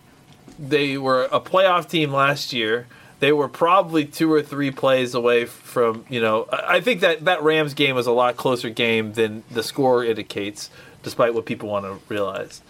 they 0.59 0.99
were 0.99 1.25
a 1.25 1.41
playoff 1.41 1.89
team 1.89 2.13
last 2.13 2.53
year. 2.53 2.87
They 3.21 3.33
were 3.33 3.49
probably 3.49 4.05
two 4.05 4.33
or 4.33 4.43
three 4.43 4.71
plays 4.71 5.15
away 5.15 5.45
from 5.45 6.05
you 6.09 6.21
know. 6.21 6.49
I 6.53 6.81
think 6.81 7.01
that 7.01 7.25
that 7.25 7.43
Rams 7.43 7.75
game 7.75 7.95
was 7.95 8.07
a 8.07 8.13
lot 8.13 8.37
closer 8.37 8.71
game 8.71 9.13
than 9.13 9.45
the 9.51 9.63
score 9.63 10.05
indicates, 10.05 10.71
despite 11.03 11.35
what 11.35 11.47
people 11.47 11.69
want 11.69 11.85
to 11.85 11.99
realize. 12.13 12.63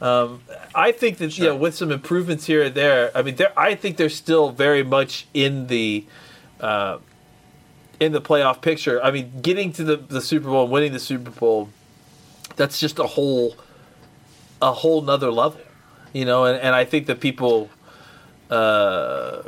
Um, 0.00 0.42
I 0.74 0.92
think 0.92 1.18
that 1.18 1.36
you 1.36 1.44
know 1.44 1.56
with 1.56 1.74
some 1.74 1.92
improvements 1.92 2.46
here 2.46 2.62
and 2.62 2.74
there. 2.74 3.10
I 3.14 3.22
mean, 3.22 3.36
I 3.56 3.74
think 3.74 3.98
they're 3.98 4.08
still 4.08 4.50
very 4.50 4.82
much 4.82 5.26
in 5.34 5.66
the 5.66 6.06
uh, 6.60 6.98
in 8.00 8.12
the 8.12 8.20
playoff 8.20 8.62
picture. 8.62 9.02
I 9.02 9.10
mean, 9.10 9.40
getting 9.42 9.72
to 9.74 9.84
the, 9.84 9.96
the 9.96 10.22
Super 10.22 10.48
Bowl 10.48 10.64
and 10.64 10.72
winning 10.72 10.92
the 10.92 10.98
Super 10.98 11.30
Bowl, 11.30 11.68
that's 12.56 12.80
just 12.80 12.98
a 12.98 13.06
whole 13.06 13.56
a 14.62 14.72
whole 14.72 15.02
nother 15.02 15.30
level, 15.30 15.60
you 16.12 16.24
know. 16.24 16.44
And, 16.44 16.60
and 16.60 16.74
I 16.74 16.84
think 16.84 17.06
that 17.06 17.20
people, 17.20 17.70
uh, 18.50 19.42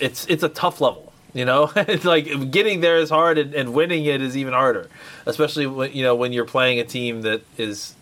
it's 0.00 0.26
it's 0.26 0.42
a 0.42 0.48
tough 0.48 0.80
level, 0.80 1.12
you 1.32 1.44
know. 1.44 1.72
it's 1.76 2.04
like 2.04 2.50
getting 2.50 2.80
there 2.80 2.96
is 2.96 3.10
hard, 3.10 3.38
and, 3.38 3.54
and 3.54 3.72
winning 3.72 4.04
it 4.04 4.20
is 4.20 4.36
even 4.36 4.52
harder, 4.52 4.88
especially 5.26 5.66
when 5.66 5.92
you 5.92 6.02
know 6.02 6.14
when 6.14 6.32
you're 6.32 6.46
playing 6.46 6.80
a 6.80 6.84
team 6.84 7.22
that 7.22 7.42
is. 7.58 7.94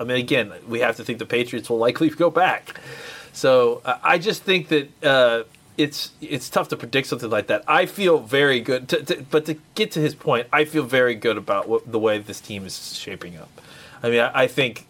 I 0.00 0.02
mean, 0.02 0.16
again, 0.16 0.52
we 0.66 0.80
have 0.80 0.96
to 0.96 1.04
think 1.04 1.20
the 1.20 1.26
Patriots 1.26 1.70
will 1.70 1.78
likely 1.78 2.08
go 2.10 2.30
back. 2.30 2.80
So 3.32 3.80
I 3.84 4.18
just 4.18 4.42
think 4.42 4.66
that 4.68 5.04
uh, 5.04 5.44
it's 5.78 6.10
it's 6.20 6.50
tough 6.50 6.68
to 6.68 6.76
predict 6.76 7.06
something 7.06 7.30
like 7.30 7.46
that. 7.46 7.62
I 7.68 7.86
feel 7.86 8.18
very 8.18 8.60
good, 8.60 8.88
to, 8.88 9.04
to, 9.04 9.22
but 9.30 9.46
to 9.46 9.54
get 9.76 9.92
to 9.92 10.00
his 10.00 10.14
point, 10.14 10.48
I 10.52 10.64
feel 10.64 10.82
very 10.82 11.14
good 11.14 11.38
about 11.38 11.68
what, 11.68 11.90
the 11.90 12.00
way 12.00 12.18
this 12.18 12.40
team 12.40 12.66
is 12.66 12.96
shaping 12.96 13.36
up. 13.38 13.48
I 14.02 14.10
mean, 14.10 14.20
I, 14.20 14.42
I 14.42 14.46
think 14.48 14.87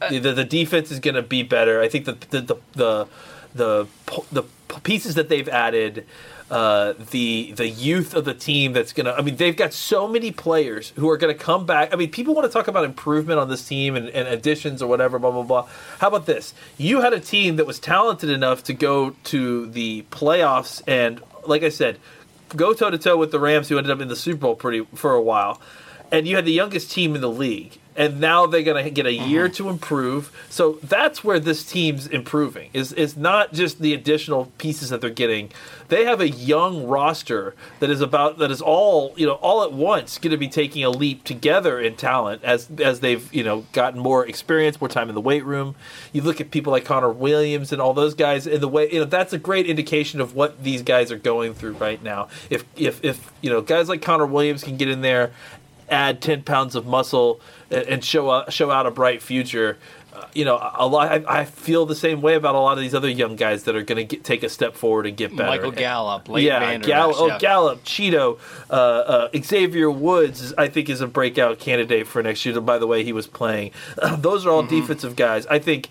the, 0.00 0.18
the 0.18 0.44
defense 0.44 0.90
is 0.90 1.00
going 1.00 1.14
to 1.14 1.22
be 1.22 1.42
better. 1.42 1.80
I 1.80 1.88
think 1.88 2.04
the 2.04 2.12
the 2.30 2.40
the 2.40 2.56
the, 2.74 3.06
the, 3.54 3.86
the 4.32 4.42
pieces 4.82 5.14
that 5.14 5.28
they've 5.28 5.48
added 5.48 6.04
uh, 6.50 6.92
the 7.10 7.52
the 7.52 7.68
youth 7.68 8.14
of 8.14 8.24
the 8.24 8.34
team 8.34 8.72
that's 8.72 8.92
gonna. 8.92 9.12
I 9.12 9.22
mean, 9.22 9.36
they've 9.36 9.56
got 9.56 9.72
so 9.72 10.06
many 10.06 10.30
players 10.30 10.92
who 10.96 11.08
are 11.10 11.16
gonna 11.16 11.34
come 11.34 11.66
back. 11.66 11.92
I 11.92 11.96
mean, 11.96 12.10
people 12.10 12.34
want 12.34 12.46
to 12.46 12.52
talk 12.52 12.68
about 12.68 12.84
improvement 12.84 13.40
on 13.40 13.48
this 13.48 13.66
team 13.66 13.96
and, 13.96 14.08
and 14.10 14.28
additions 14.28 14.82
or 14.82 14.88
whatever. 14.88 15.18
Blah 15.18 15.32
blah 15.32 15.42
blah. 15.42 15.68
How 15.98 16.08
about 16.08 16.26
this? 16.26 16.54
You 16.76 17.00
had 17.00 17.12
a 17.12 17.20
team 17.20 17.56
that 17.56 17.66
was 17.66 17.80
talented 17.80 18.30
enough 18.30 18.62
to 18.64 18.74
go 18.74 19.16
to 19.24 19.66
the 19.66 20.04
playoffs 20.10 20.82
and, 20.86 21.20
like 21.46 21.62
I 21.62 21.70
said, 21.70 21.98
go 22.54 22.72
toe 22.74 22.90
to 22.90 22.98
toe 22.98 23.16
with 23.16 23.32
the 23.32 23.40
Rams, 23.40 23.68
who 23.68 23.78
ended 23.78 23.90
up 23.90 24.00
in 24.00 24.08
the 24.08 24.16
Super 24.16 24.42
Bowl 24.42 24.54
pretty 24.54 24.86
for 24.94 25.14
a 25.14 25.22
while. 25.22 25.60
And 26.12 26.26
you 26.26 26.36
had 26.36 26.44
the 26.44 26.52
youngest 26.52 26.90
team 26.90 27.14
in 27.14 27.20
the 27.20 27.30
league 27.30 27.78
and 27.96 28.20
now 28.20 28.46
they're 28.46 28.62
going 28.62 28.84
to 28.84 28.90
get 28.90 29.06
a 29.06 29.10
mm-hmm. 29.16 29.28
year 29.28 29.48
to 29.48 29.68
improve. 29.68 30.30
So 30.50 30.78
that's 30.82 31.24
where 31.24 31.40
this 31.40 31.64
team's 31.64 32.06
improving. 32.06 32.70
Is 32.72 32.92
is 32.92 33.16
not 33.16 33.52
just 33.52 33.80
the 33.80 33.94
additional 33.94 34.52
pieces 34.58 34.90
that 34.90 35.00
they're 35.00 35.10
getting. 35.10 35.50
They 35.88 36.04
have 36.04 36.20
a 36.20 36.28
young 36.28 36.86
roster 36.86 37.54
that 37.80 37.90
is 37.90 38.00
about 38.00 38.38
that 38.38 38.50
is 38.50 38.60
all 38.60 39.14
you 39.16 39.26
know 39.26 39.34
all 39.34 39.62
at 39.62 39.72
once 39.72 40.18
going 40.18 40.32
to 40.32 40.36
be 40.36 40.48
taking 40.48 40.84
a 40.84 40.90
leap 40.90 41.24
together 41.24 41.80
in 41.80 41.96
talent 41.96 42.44
as 42.44 42.68
as 42.78 43.00
they've 43.00 43.32
you 43.32 43.42
know 43.42 43.66
gotten 43.72 44.00
more 44.00 44.26
experience, 44.26 44.80
more 44.80 44.88
time 44.88 45.08
in 45.08 45.14
the 45.14 45.20
weight 45.20 45.44
room. 45.44 45.74
You 46.12 46.22
look 46.22 46.40
at 46.40 46.50
people 46.50 46.72
like 46.72 46.84
Connor 46.84 47.10
Williams 47.10 47.72
and 47.72 47.80
all 47.80 47.94
those 47.94 48.14
guys 48.14 48.46
in 48.46 48.60
the 48.60 48.68
way 48.68 48.92
you 48.92 49.00
know 49.00 49.06
that's 49.06 49.32
a 49.32 49.38
great 49.38 49.66
indication 49.66 50.20
of 50.20 50.34
what 50.34 50.62
these 50.62 50.82
guys 50.82 51.10
are 51.10 51.18
going 51.18 51.54
through 51.54 51.72
right 51.72 52.02
now. 52.02 52.28
If 52.50 52.64
if 52.76 53.02
if 53.04 53.32
you 53.40 53.50
know 53.50 53.62
guys 53.62 53.88
like 53.88 54.02
Connor 54.02 54.26
Williams 54.26 54.62
can 54.62 54.76
get 54.76 54.88
in 54.88 55.00
there 55.00 55.32
add 55.88 56.20
10 56.20 56.42
pounds 56.42 56.74
of 56.74 56.86
muscle 56.86 57.40
and, 57.70 58.04
show 58.04 58.30
out, 58.30 58.52
show 58.52 58.70
out 58.70 58.86
a 58.86 58.90
bright 58.90 59.22
future. 59.22 59.78
Uh, 60.12 60.24
you 60.32 60.46
know, 60.46 60.56
a 60.74 60.86
lot. 60.86 61.12
I, 61.12 61.40
I, 61.40 61.44
feel 61.44 61.84
the 61.84 61.94
same 61.94 62.22
way 62.22 62.36
about 62.36 62.54
a 62.54 62.58
lot 62.58 62.78
of 62.78 62.82
these 62.82 62.94
other 62.94 63.08
young 63.08 63.36
guys 63.36 63.64
that 63.64 63.76
are 63.76 63.82
going 63.82 64.08
to 64.08 64.16
take 64.16 64.42
a 64.42 64.48
step 64.48 64.74
forward 64.74 65.06
and 65.06 65.14
get 65.14 65.36
better. 65.36 65.46
Michael 65.46 65.72
Gallup, 65.72 66.26
Leighton 66.30 66.46
yeah, 66.46 66.78
Gallup, 66.78 67.16
oh, 67.18 67.38
Gallup, 67.38 67.84
Cheeto, 67.84 68.38
uh, 68.70 68.72
uh, 68.72 69.28
Xavier 69.36 69.90
Woods. 69.90 70.54
I 70.56 70.68
think 70.68 70.88
is 70.88 71.02
a 71.02 71.06
breakout 71.06 71.58
candidate 71.58 72.06
for 72.06 72.22
next 72.22 72.46
year. 72.46 72.58
By 72.62 72.78
the 72.78 72.86
way, 72.86 73.04
he 73.04 73.12
was 73.12 73.26
playing. 73.26 73.72
those 74.16 74.46
are 74.46 74.50
all 74.50 74.62
mm-hmm. 74.62 74.80
defensive 74.80 75.16
guys. 75.16 75.46
I 75.46 75.58
think. 75.58 75.90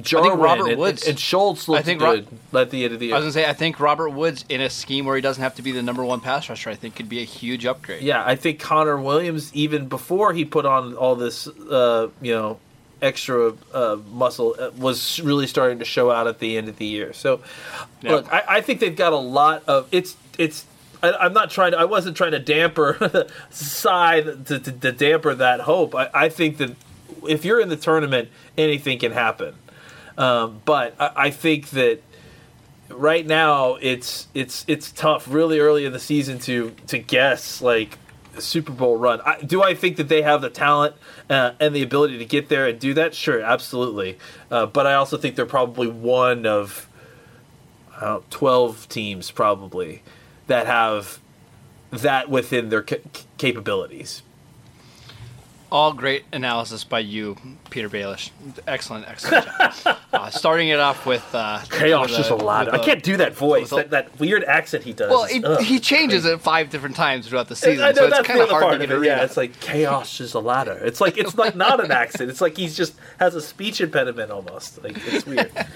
Jarwin 0.00 0.30
I 0.30 0.34
think 0.34 0.42
Robert 0.42 0.78
Woods 0.78 1.06
and, 1.06 1.18
Schultz 1.18 1.68
looked 1.68 1.80
I 1.80 1.82
think 1.82 2.00
good 2.00 2.26
Ro- 2.52 2.60
at 2.62 2.70
the 2.70 2.84
end 2.84 2.94
of 2.94 3.00
the 3.00 3.06
year. 3.06 3.14
I 3.14 3.18
was 3.18 3.24
gonna 3.24 3.32
say 3.32 3.48
I 3.48 3.52
think 3.52 3.80
Robert 3.80 4.10
Woods 4.10 4.44
in 4.48 4.60
a 4.60 4.70
scheme 4.70 5.06
where 5.06 5.16
he 5.16 5.22
doesn't 5.22 5.42
have 5.42 5.54
to 5.56 5.62
be 5.62 5.72
the 5.72 5.82
number 5.82 6.04
one 6.04 6.20
pass 6.20 6.48
rusher, 6.48 6.70
I 6.70 6.74
think 6.74 6.96
could 6.96 7.08
be 7.08 7.20
a 7.20 7.24
huge 7.24 7.64
upgrade. 7.66 8.02
Yeah, 8.02 8.22
I 8.24 8.36
think 8.36 8.60
Connor 8.60 9.00
Williams 9.00 9.52
even 9.54 9.88
before 9.88 10.32
he 10.32 10.44
put 10.44 10.66
on 10.66 10.94
all 10.94 11.16
this, 11.16 11.46
uh, 11.46 12.08
you 12.20 12.32
know, 12.32 12.58
extra 13.02 13.52
uh, 13.72 13.98
muscle 14.10 14.56
uh, 14.58 14.70
was 14.76 15.20
really 15.20 15.46
starting 15.46 15.78
to 15.78 15.84
show 15.84 16.10
out 16.10 16.26
at 16.26 16.38
the 16.38 16.56
end 16.56 16.68
of 16.68 16.76
the 16.78 16.86
year. 16.86 17.12
So, 17.12 17.40
yep. 18.02 18.12
look, 18.12 18.32
I, 18.32 18.44
I, 18.48 18.60
think 18.60 18.80
they've 18.80 18.96
got 18.96 19.12
a 19.12 19.18
lot 19.18 19.64
of 19.66 19.88
it's 19.92 20.16
it's. 20.38 20.64
I, 21.02 21.26
am 21.26 21.32
not 21.32 21.50
trying 21.50 21.72
to. 21.72 21.78
I 21.78 21.84
wasn't 21.84 22.16
trying 22.16 22.32
to 22.32 22.38
damper 22.38 23.26
sigh 23.50 24.22
to, 24.22 24.58
to, 24.58 24.72
to 24.72 24.92
damper 24.92 25.34
that 25.34 25.60
hope. 25.60 25.94
I, 25.94 26.10
I 26.12 26.28
think 26.28 26.58
that 26.58 26.74
if 27.28 27.44
you're 27.44 27.60
in 27.60 27.68
the 27.68 27.76
tournament, 27.76 28.28
anything 28.56 28.98
can 28.98 29.12
happen. 29.12 29.54
Um, 30.18 30.62
but 30.64 30.94
I, 30.98 31.10
I, 31.16 31.30
think 31.30 31.70
that 31.70 32.00
right 32.88 33.26
now 33.26 33.74
it's 33.80 34.28
it's 34.32 34.64
it's 34.66 34.90
tough, 34.90 35.28
really 35.28 35.58
early 35.58 35.84
in 35.84 35.92
the 35.92 35.98
season 35.98 36.38
to 36.40 36.74
to 36.86 36.98
guess 36.98 37.60
like 37.60 37.98
Super 38.38 38.72
Bowl 38.72 38.96
run. 38.96 39.20
I, 39.22 39.40
do 39.42 39.62
I 39.62 39.74
think 39.74 39.96
that 39.96 40.08
they 40.08 40.22
have 40.22 40.40
the 40.40 40.50
talent 40.50 40.94
uh, 41.28 41.52
and 41.60 41.74
the 41.74 41.82
ability 41.82 42.18
to 42.18 42.24
get 42.24 42.48
there 42.48 42.66
and 42.66 42.78
do 42.78 42.94
that? 42.94 43.14
Sure, 43.14 43.40
absolutely. 43.40 44.18
Uh, 44.50 44.66
but 44.66 44.86
I 44.86 44.94
also 44.94 45.18
think 45.18 45.36
they're 45.36 45.46
probably 45.46 45.88
one 45.88 46.46
of 46.46 46.88
twelve 48.30 48.88
teams 48.88 49.30
probably 49.30 50.02
that 50.46 50.66
have 50.66 51.20
that 51.90 52.28
within 52.28 52.68
their 52.68 52.82
capabilities. 53.38 54.22
All 55.72 55.92
great 55.92 56.24
analysis 56.32 56.84
by 56.84 57.00
you, 57.00 57.36
Petyr 57.70 57.88
Baelish. 57.88 58.30
Excellent, 58.68 59.08
excellent 59.08 59.46
job. 59.46 59.98
uh, 60.12 60.30
starting 60.30 60.68
it 60.68 60.78
off 60.78 61.06
with 61.06 61.26
uh, 61.34 61.60
chaos 61.70 62.16
is 62.16 62.28
a 62.30 62.36
lot. 62.36 62.72
I 62.72 62.78
can't 62.78 63.02
do 63.02 63.16
that 63.16 63.34
voice. 63.34 63.72
A, 63.72 63.76
that, 63.76 63.90
that, 63.90 64.20
weird 64.20 64.44
accent 64.44 64.84
he 64.84 64.92
does. 64.92 65.10
Well, 65.10 65.26
it, 65.28 65.64
he 65.64 65.80
changes 65.80 66.24
it 66.24 66.40
five 66.40 66.70
different 66.70 66.94
times 66.94 67.26
throughout 67.26 67.48
the 67.48 67.56
season, 67.56 67.84
I 67.84 67.88
know, 67.88 68.08
so 68.08 68.16
it's 68.16 68.28
kind 68.28 68.40
of 68.40 68.48
hard 68.48 68.80
to 68.80 68.86
get 68.86 68.96
it. 68.96 69.04
Yeah, 69.04 69.24
it's 69.24 69.36
like 69.36 69.58
chaos 69.58 70.20
is 70.20 70.34
a 70.34 70.40
ladder. 70.40 70.78
It's 70.84 71.00
like 71.00 71.18
it's 71.18 71.36
like 71.36 71.56
not 71.56 71.84
an 71.84 71.90
accent. 71.90 72.30
It's 72.30 72.40
like 72.40 72.56
he's 72.56 72.76
just 72.76 72.94
has 73.18 73.34
a 73.34 73.40
speech 73.40 73.80
impediment 73.80 74.30
almost. 74.30 74.82
Like 74.82 74.96
it's 75.06 75.26
weird. 75.26 75.50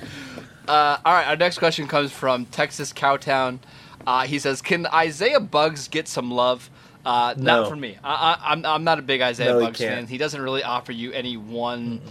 Uh, 0.68 0.98
all 1.05 1.14
right, 1.14 1.26
our 1.26 1.37
next 1.37 1.59
question 1.59 1.88
comes 1.88 2.12
from 2.12 2.46
Texas 2.46 2.92
Cowtown. 2.92 3.59
Uh, 4.07 4.24
he 4.24 4.38
says, 4.38 4.62
"Can 4.62 4.87
Isaiah 4.87 5.40
Buggs 5.40 5.88
get 5.88 6.07
some 6.07 6.31
love?" 6.31 6.70
Uh, 7.04 7.34
no. 7.36 7.62
Not 7.62 7.68
for 7.70 7.76
me. 7.76 7.96
I, 8.04 8.32
am 8.52 8.64
I'm, 8.64 8.66
I'm 8.66 8.84
not 8.84 8.98
a 8.98 9.02
big 9.02 9.22
Isaiah 9.22 9.52
no, 9.52 9.60
Buggs 9.60 9.78
fan. 9.78 10.06
He 10.06 10.18
doesn't 10.18 10.40
really 10.40 10.62
offer 10.62 10.92
you 10.92 11.12
any 11.12 11.36
one 11.36 12.00
mm 12.00 12.10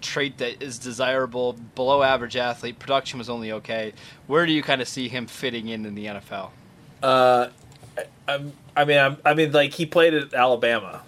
trait 0.00 0.38
that 0.38 0.62
is 0.62 0.78
desirable. 0.78 1.54
Below 1.74 2.02
average 2.02 2.36
athlete. 2.36 2.78
Production 2.78 3.18
was 3.18 3.28
only 3.28 3.52
okay. 3.52 3.92
Where 4.26 4.46
do 4.46 4.52
you 4.52 4.62
kind 4.62 4.80
of 4.80 4.88
see 4.88 5.08
him 5.08 5.26
fitting 5.26 5.68
in 5.68 5.84
in 5.84 5.94
the 5.94 6.06
NFL? 6.06 6.50
Uh, 7.02 7.48
I, 8.28 8.44
I 8.76 8.84
mean, 8.84 8.98
I'm, 8.98 9.16
I 9.24 9.34
mean, 9.34 9.52
like 9.52 9.72
he 9.72 9.86
played 9.86 10.14
at 10.14 10.32
Alabama. 10.32 11.02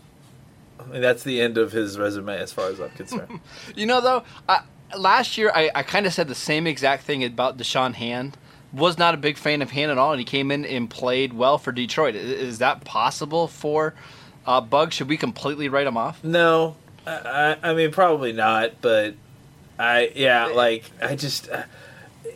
I 0.81 0.87
mean, 0.87 1.01
that's 1.01 1.23
the 1.23 1.41
end 1.41 1.59
of 1.59 1.73
his 1.73 1.99
resume 1.99 2.37
as 2.37 2.53
far 2.53 2.69
as 2.69 2.81
I'm 2.81 2.91
concerned. 2.91 3.41
you 3.77 3.87
know, 3.87 4.01
though, 4.01 4.25
I, 4.49 4.63
last 4.97 5.37
year 5.39 5.51
I, 5.55 5.71
I 5.75 5.83
kind 5.83 6.07
of 6.07 6.13
said 6.13 6.29
the 6.29 6.35
same 6.35 6.67
exact 6.67 7.05
thing 7.05 7.25
about 7.25 7.59
Da'Shawn 7.59 7.95
Hand 7.95 8.37
was 8.73 8.99
not 8.99 9.15
a 9.15 9.17
big 9.17 9.37
fan 9.37 9.63
of 9.63 9.71
Hand 9.71 9.91
at 9.91 9.99
all, 9.99 10.13
and 10.13 10.19
he 10.19 10.25
came 10.25 10.51
in 10.51 10.65
and 10.65 10.89
played 10.89 11.33
well 11.33 11.59
for 11.59 11.73
Detroit. 11.73 12.15
Is 12.15 12.59
that 12.59 12.85
possible 12.85 13.49
for 13.49 13.95
uh, 14.47 14.61
Bug? 14.61 14.93
Should 14.93 15.09
we 15.09 15.17
completely 15.17 15.69
write 15.69 15.87
him 15.87 15.97
off? 15.97 16.23
No, 16.23 16.77
I, 17.07 17.57
I 17.63 17.75
mean 17.75 17.91
probably 17.91 18.33
not. 18.33 18.81
But 18.81 19.15
I 19.79 20.13
yeah, 20.15 20.47
like 20.47 20.85
I 21.03 21.17
just 21.17 21.49
uh, 21.51 21.65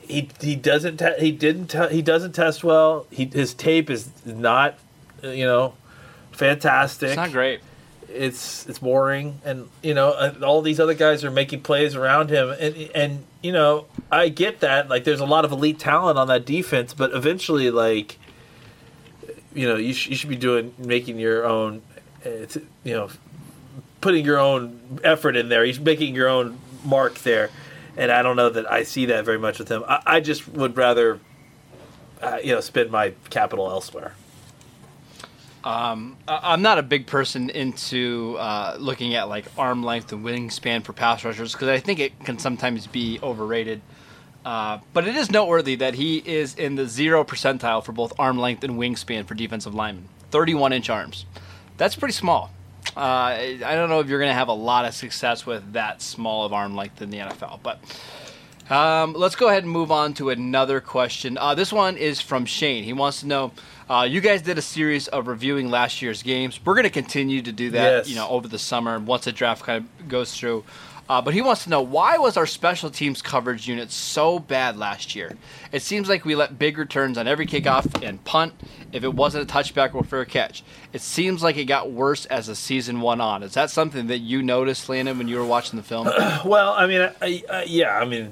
he 0.02 0.28
he 0.40 0.56
doesn't 0.56 0.98
te- 0.98 1.18
he 1.18 1.32
didn't 1.32 1.68
te- 1.68 1.88
he 1.88 2.02
doesn't 2.02 2.32
test 2.32 2.64
well. 2.64 3.06
He 3.10 3.26
his 3.26 3.54
tape 3.54 3.90
is 3.90 4.10
not 4.24 4.78
you 5.22 5.44
know 5.44 5.74
fantastic. 6.32 7.08
It's 7.08 7.16
not 7.16 7.32
great 7.32 7.60
it's 8.14 8.66
it's 8.66 8.78
boring, 8.78 9.40
and 9.44 9.68
you 9.82 9.94
know 9.94 10.10
uh, 10.10 10.34
all 10.42 10.62
these 10.62 10.80
other 10.80 10.94
guys 10.94 11.24
are 11.24 11.30
making 11.30 11.62
plays 11.62 11.94
around 11.94 12.30
him, 12.30 12.54
and 12.58 12.90
and 12.94 13.24
you 13.42 13.52
know 13.52 13.86
I 14.10 14.28
get 14.28 14.60
that 14.60 14.88
like 14.88 15.04
there's 15.04 15.20
a 15.20 15.26
lot 15.26 15.44
of 15.44 15.52
elite 15.52 15.78
talent 15.78 16.18
on 16.18 16.28
that 16.28 16.44
defense, 16.44 16.94
but 16.94 17.12
eventually 17.14 17.70
like 17.70 18.18
you 19.54 19.66
know 19.66 19.76
you, 19.76 19.92
sh- 19.92 20.08
you 20.08 20.16
should 20.16 20.30
be 20.30 20.36
doing 20.36 20.74
making 20.78 21.18
your 21.18 21.44
own, 21.44 21.82
uh, 22.24 22.46
you 22.84 22.94
know, 22.94 23.10
putting 24.00 24.24
your 24.24 24.38
own 24.38 25.00
effort 25.04 25.36
in 25.36 25.48
there. 25.48 25.64
He's 25.64 25.80
making 25.80 26.14
your 26.14 26.28
own 26.28 26.58
mark 26.84 27.18
there, 27.20 27.50
and 27.96 28.10
I 28.10 28.22
don't 28.22 28.36
know 28.36 28.50
that 28.50 28.70
I 28.70 28.82
see 28.82 29.06
that 29.06 29.24
very 29.24 29.38
much 29.38 29.58
with 29.58 29.68
him. 29.68 29.84
I, 29.86 30.02
I 30.06 30.20
just 30.20 30.48
would 30.48 30.76
rather 30.76 31.20
uh, 32.20 32.38
you 32.42 32.54
know 32.54 32.60
spend 32.60 32.90
my 32.90 33.14
capital 33.30 33.70
elsewhere. 33.70 34.14
Um, 35.64 36.16
I'm 36.26 36.62
not 36.62 36.78
a 36.78 36.82
big 36.82 37.06
person 37.06 37.48
into 37.50 38.36
uh, 38.38 38.76
looking 38.78 39.14
at 39.14 39.28
like 39.28 39.46
arm 39.56 39.82
length 39.82 40.12
and 40.12 40.24
wingspan 40.24 40.82
for 40.82 40.92
pass 40.92 41.24
rushers 41.24 41.52
because 41.52 41.68
I 41.68 41.78
think 41.78 42.00
it 42.00 42.18
can 42.24 42.38
sometimes 42.38 42.86
be 42.86 43.20
overrated. 43.22 43.80
Uh, 44.44 44.78
but 44.92 45.06
it 45.06 45.14
is 45.14 45.30
noteworthy 45.30 45.76
that 45.76 45.94
he 45.94 46.18
is 46.18 46.56
in 46.56 46.74
the 46.74 46.86
zero 46.86 47.22
percentile 47.22 47.84
for 47.84 47.92
both 47.92 48.12
arm 48.18 48.38
length 48.38 48.64
and 48.64 48.74
wingspan 48.74 49.24
for 49.24 49.34
defensive 49.34 49.74
linemen. 49.74 50.08
31 50.32 50.72
inch 50.72 50.90
arms. 50.90 51.26
That's 51.76 51.94
pretty 51.94 52.14
small. 52.14 52.50
Uh, 52.96 53.00
I 53.00 53.56
don't 53.60 53.88
know 53.88 54.00
if 54.00 54.08
you're 54.08 54.18
going 54.18 54.30
to 54.30 54.34
have 54.34 54.48
a 54.48 54.52
lot 54.52 54.84
of 54.84 54.94
success 54.94 55.46
with 55.46 55.74
that 55.74 56.02
small 56.02 56.44
of 56.44 56.52
arm 56.52 56.74
length 56.74 57.00
in 57.00 57.10
the 57.10 57.18
NFL, 57.18 57.60
but 57.62 57.78
Um, 58.70 59.12
let's 59.14 59.34
go 59.36 59.48
ahead 59.48 59.64
and 59.64 59.72
move 59.72 59.90
on 59.92 60.14
to 60.14 60.30
another 60.30 60.80
question. 60.80 61.36
Uh, 61.36 61.54
this 61.54 61.72
one 61.72 61.96
is 61.96 62.20
from 62.20 62.46
Shane. 62.46 62.84
He 62.84 62.92
wants 62.92 63.20
to 63.20 63.26
know 63.26 63.52
uh, 63.90 64.06
you 64.08 64.20
guys 64.20 64.42
did 64.42 64.58
a 64.58 64.62
series 64.62 65.08
of 65.08 65.26
reviewing 65.28 65.70
last 65.70 66.02
year's 66.02 66.22
games. 66.22 66.60
We're 66.64 66.74
going 66.74 66.84
to 66.84 66.90
continue 66.90 67.42
to 67.42 67.52
do 67.52 67.70
that, 67.70 67.92
Yes. 67.92 68.08
you 68.08 68.16
know, 68.16 68.28
over 68.28 68.48
the 68.48 68.58
summer 68.58 68.98
once 68.98 69.24
the 69.24 69.32
draft 69.32 69.64
kind 69.64 69.86
of 70.00 70.08
goes 70.08 70.34
through. 70.34 70.64
Uh, 71.08 71.20
but 71.20 71.34
he 71.34 71.42
wants 71.42 71.64
to 71.64 71.68
know 71.70 71.82
why 71.82 72.16
was 72.16 72.36
our 72.36 72.46
special 72.46 72.88
teams 72.88 73.20
coverage 73.20 73.68
unit 73.68 73.90
so 73.90 74.38
bad 74.38 74.78
last 74.78 75.14
year? 75.16 75.36
It 75.72 75.82
seems 75.82 76.08
like 76.08 76.24
we 76.24 76.34
let 76.36 76.58
big 76.58 76.78
returns 76.78 77.18
on 77.18 77.26
every 77.26 77.44
kickoff 77.46 78.02
and 78.06 78.22
punt 78.24 78.54
if 78.92 79.02
it 79.04 79.12
wasn't 79.12 79.50
a 79.50 79.52
touchback 79.52 79.94
or 79.94 80.04
fair 80.04 80.24
catch. 80.24 80.62
It 80.92 81.02
seems 81.02 81.42
like 81.42 81.56
it 81.58 81.64
got 81.64 81.90
worse 81.90 82.24
as 82.26 82.46
the 82.46 82.54
season 82.54 83.00
went 83.02 83.20
on. 83.20 83.42
Is 83.42 83.54
that 83.54 83.68
something 83.70 84.06
that 84.06 84.18
you 84.18 84.42
noticed, 84.42 84.88
Landon, 84.88 85.18
when 85.18 85.28
you 85.28 85.36
were 85.38 85.44
watching 85.44 85.76
the 85.76 85.82
film? 85.82 86.08
Well, 86.46 86.72
I 86.72 86.86
mean, 86.86 87.10
I, 87.20 87.42
I, 87.50 87.64
yeah, 87.64 87.98
I 87.98 88.04
mean, 88.06 88.30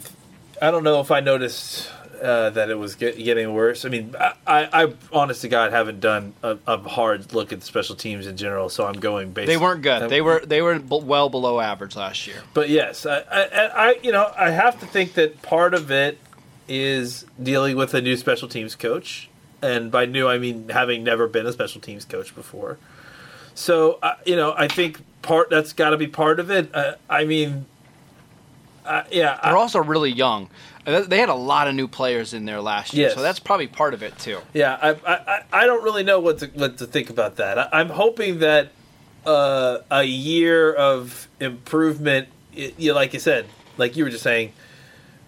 I 0.63 0.71
don't 0.71 0.85
know 0.85 1.01
if 1.01 1.11
I 1.11 1.21
noticed 1.21 1.91
uh, 2.21 2.51
that 2.51 2.71
it 2.71 2.75
was 2.75 2.95
get, 2.95 3.17
getting 3.17 3.53
worse. 3.55 3.85
I 3.85 3.89
mean, 3.89 4.15
I, 4.19 4.33
I, 4.47 4.85
I, 4.85 4.93
honest 5.13 5.43
to 5.43 5.49
God, 5.49 5.73
haven't 5.73 6.01
done 6.01 6.35
a, 6.43 6.59
a 6.67 6.79
hard 6.79 7.33
look 7.33 7.53
at 7.53 7.61
the 7.61 7.67
special 7.67 7.97
teams 7.97 8.27
in 8.27 8.37
general, 8.37 8.69
so 8.69 8.87
I'm 8.87 9.01
going 9.01 9.33
based. 9.33 9.47
They 9.47 9.57
weren't 9.57 9.83
good. 9.83 10.11
They 10.11 10.21
were 10.21 10.41
they 10.41 10.63
were 10.63 10.79
b- 10.79 11.01
well 11.03 11.29
below 11.29 11.61
average 11.61 11.97
last 11.97 12.27
year. 12.27 12.43
But 12.55 12.69
yes, 12.69 13.07
I, 13.07 13.19
I, 13.21 13.43
I, 13.53 13.99
you 14.03 14.13
know, 14.13 14.33
I 14.37 14.51
have 14.51 14.79
to 14.81 14.87
think 14.87 15.15
that 15.15 15.43
part 15.43 15.75
of 15.75 15.91
it 15.91 16.19
is 16.69 17.27
dealing 17.43 17.77
with 17.77 17.95
a 17.95 18.01
new 18.01 18.17
special 18.17 18.49
teams 18.49 18.77
coach, 18.77 19.29
and 19.63 19.91
by 19.91 20.07
new 20.07 20.29
I 20.29 20.39
mean 20.39 20.69
having 20.69 21.03
never 21.03 21.27
been 21.27 21.47
a 21.47 21.53
special 21.53 21.81
teams 21.81 22.05
coach 22.05 22.35
before. 22.35 22.79
So, 23.55 23.99
uh, 24.03 24.15
you 24.25 24.37
know, 24.37 24.55
I 24.57 24.69
think 24.69 25.01
part 25.23 25.51
that's 25.51 25.73
got 25.73 25.91
to 25.91 25.97
be 25.97 26.07
part 26.07 26.41
of 26.41 26.51
it. 26.51 26.75
Uh, 26.75 26.95
I 27.09 27.25
mean, 27.25 27.67
uh, 28.90 29.05
yeah, 29.11 29.38
They're 29.42 29.57
also 29.57 29.79
really 29.83 30.11
young. 30.11 30.50
Uh, 30.87 31.00
They 31.03 31.18
had 31.18 31.29
a 31.29 31.35
lot 31.35 31.68
of 31.68 31.74
new 31.74 31.88
players 31.88 32.35
in 32.35 32.44
there 32.44 32.61
last 32.61 32.92
year, 32.94 33.07
Yes. 33.09 33.14
so 33.14 33.22
that's 33.22 33.38
probably 33.38 33.66
part 33.68 33.94
of 33.94 34.03
it 34.03 34.18
too. 34.18 34.38
Yeah, 34.53 34.79
I, 34.81 34.90
I, 34.90 35.14
I- 35.14 35.44
I 35.53 35.66
don't 35.66 35.83
really 35.85 36.03
know 36.03 36.20
what 36.20 36.38
to 36.38 36.46
what 36.48 36.79
to 36.79 36.87
think 36.87 37.11
about 37.11 37.37
that. 37.37 37.59
I, 37.59 37.68
I'm 37.72 37.88
hoping 37.90 38.38
that 38.40 38.72
uh, 39.26 39.79
a 39.90 40.03
year 40.05 40.72
of 40.72 41.29
improvement, 41.40 42.29
i 42.57 42.72
you 42.79 42.92
like 42.94 43.12
you 43.14 43.20
said, 43.20 43.46
like 43.76 43.96
you 43.96 44.05
were 44.05 44.11
just 44.11 44.22
saying, 44.22 44.53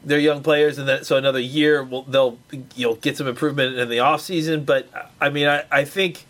they're 0.05 0.19
young 0.19 0.43
players, 0.43 0.79
and 0.79 0.89
that 0.89 1.07
so 1.07 1.17
another 1.17 1.39
year 1.41 1.83
will 1.85 2.03
they'll 2.05 2.39
you'll 2.75 2.97
get 2.97 3.17
some 3.17 3.29
improvement 3.29 3.79
in 3.79 3.89
the 3.89 4.01
off 4.01 4.21
season. 4.23 4.65
But 4.65 4.89
I 5.21 5.29
mean, 5.31 5.47
I, 5.47 5.65
I 5.71 5.85
think 5.85 6.27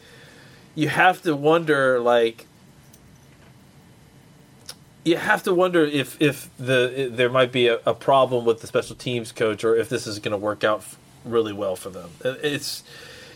you 0.74 0.88
have 0.88 1.22
to 1.22 1.34
wonder 1.36 1.98
like. 2.00 2.46
You 5.04 5.16
have 5.16 5.42
to 5.44 5.54
wonder 5.54 5.84
if 5.84 6.20
if 6.20 6.48
the 6.58 7.08
there 7.10 7.28
might 7.28 7.50
be 7.50 7.66
a, 7.68 7.80
a 7.84 7.94
problem 7.94 8.44
with 8.44 8.60
the 8.60 8.66
special 8.66 8.94
teams 8.94 9.32
coach, 9.32 9.64
or 9.64 9.76
if 9.76 9.88
this 9.88 10.06
is 10.06 10.18
going 10.20 10.32
to 10.32 10.38
work 10.38 10.62
out 10.64 10.84
really 11.24 11.52
well 11.52 11.74
for 11.76 11.90
them. 11.90 12.10
It's 12.24 12.84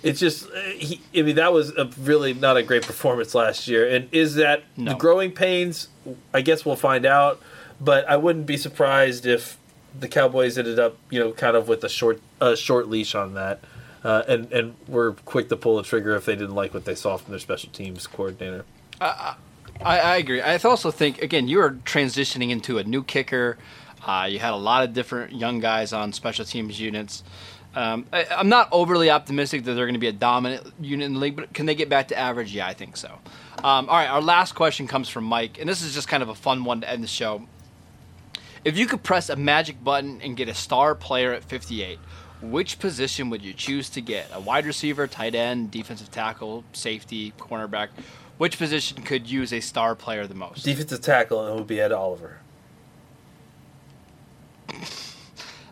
it's 0.03 0.21
just 0.21 0.47
uh, 0.51 0.61
he, 0.77 1.01
I 1.17 1.23
mean 1.23 1.37
that 1.37 1.53
was 1.53 1.71
a 1.77 1.87
really 2.01 2.35
not 2.35 2.57
a 2.57 2.63
great 2.63 2.83
performance 2.85 3.35
last 3.35 3.67
year. 3.67 3.89
And 3.89 4.09
is 4.13 4.37
that 4.37 4.63
No. 4.77 4.93
the 4.93 4.97
growing 4.99 5.33
pains? 5.33 5.89
I 6.33 6.41
guess 6.43 6.65
we'll 6.65 6.77
find 6.77 7.05
out. 7.05 7.41
But 7.81 8.09
I 8.09 8.17
wouldn't 8.17 8.47
be 8.47 8.57
surprised 8.57 9.27
if 9.27 9.59
the 9.99 10.09
Cowboys 10.09 10.57
ended 10.59 10.79
up 10.79 10.97
you 11.11 11.19
know 11.19 11.33
kind 11.33 11.57
of 11.57 11.67
with 11.69 11.83
a 11.83 11.89
short 11.89 12.21
a 12.41 12.57
short 12.57 12.89
leash 12.89 13.15
on 13.17 13.35
that. 13.35 13.61
Uh, 14.05 14.23
and 14.29 14.53
and 14.53 14.75
were 14.87 15.15
quick 15.25 15.49
to 15.49 15.57
pull 15.57 15.77
the 15.79 15.83
trigger 15.83 16.15
if 16.15 16.27
they 16.27 16.37
didn't 16.37 16.55
like 16.55 16.73
what 16.73 16.85
they 16.85 16.95
saw 16.95 17.17
from 17.17 17.33
their 17.33 17.41
special 17.41 17.71
teams 17.71 18.07
coordinator. 18.07 18.65
I, 19.85 19.99
I 19.99 20.17
agree. 20.17 20.41
I 20.41 20.57
also 20.57 20.91
think 20.91 21.23
again 21.23 21.49
you 21.49 21.61
are 21.61 21.71
transitioning 21.71 22.51
into 22.51 22.79
a 22.79 22.85
new 22.85 23.03
kicker. 23.03 23.59
Uh, 24.07 24.29
you 24.31 24.39
had 24.39 24.53
a 24.53 24.57
lot 24.57 24.85
of 24.85 24.93
different 24.93 25.35
young 25.35 25.59
guys 25.59 25.93
on 25.93 26.13
special 26.13 26.45
teams 26.45 26.81
units. 26.81 27.25
Um, 27.75 28.07
I, 28.13 28.25
I'm 28.31 28.49
not 28.49 28.69
overly 28.73 29.11
optimistic 29.11 29.65
that 29.65 29.75
they're 29.75 29.85
going 29.85 29.95
to 29.95 30.01
be 30.01 30.07
a 30.07 30.13
dominant 30.13 30.73
unit 30.81 31.05
in 31.05 31.13
the 31.15 31.19
league, 31.19 31.37
but 31.37 31.53
can 31.53 31.67
they 31.67 31.75
get 31.75 31.91
back 31.91 32.09
to 32.09 32.19
average? 32.19 32.55
Yeah, 32.55 32.67
I 32.67 32.73
think 32.73 32.97
so. 32.97 33.19
Um, 33.59 33.89
all 33.89 33.97
right, 33.97 34.09
our 34.09 34.23
last 34.23 34.55
question 34.55 34.87
comes 34.87 35.11
from 35.11 35.25
Mike, 35.25 35.59
and 35.61 35.69
this 35.69 35.83
is 35.83 35.93
just 35.93 36.09
kind 36.09 36.23
of 36.23 36.31
a 36.31 36.35
fun 36.35 36.65
one 36.65 36.81
to 36.81 36.91
end 36.91 37.03
the 37.03 37.09
show. 37.09 37.47
If 38.65 38.79
you 38.79 38.87
could 38.87 39.03
press 39.03 39.29
a 39.29 39.37
magic 39.37 39.83
button 39.85 40.21
and 40.23 40.37
get 40.37 40.49
a 40.49 40.55
star 40.55 40.95
player 40.95 41.33
at 41.33 41.45
58, 41.45 41.99
which 42.41 42.79
position 42.79 43.29
would 43.31 43.43
you 43.43 43.53
choose 43.53 43.91
to 43.91 44.01
get? 44.01 44.31
A 44.33 44.41
wide 44.41 44.67
receiver, 44.67 45.07
tight 45.07 45.35
end, 45.35 45.71
defensive 45.71 46.11
tackle, 46.11 46.65
safety, 46.73 47.33
cornerback? 47.39 47.89
Which 48.39 48.59
position 48.59 49.03
could 49.03 49.27
use 49.31 49.53
a 49.53 49.61
star 49.61 49.95
player 49.95 50.27
the 50.27 50.35
most? 50.35 50.65
Defensive 50.65 51.01
tackle 51.01 51.45
and 51.45 51.55
it 51.55 51.59
would 51.59 51.67
be 51.67 51.81
Ed 51.81 51.93
Oliver. 51.93 52.39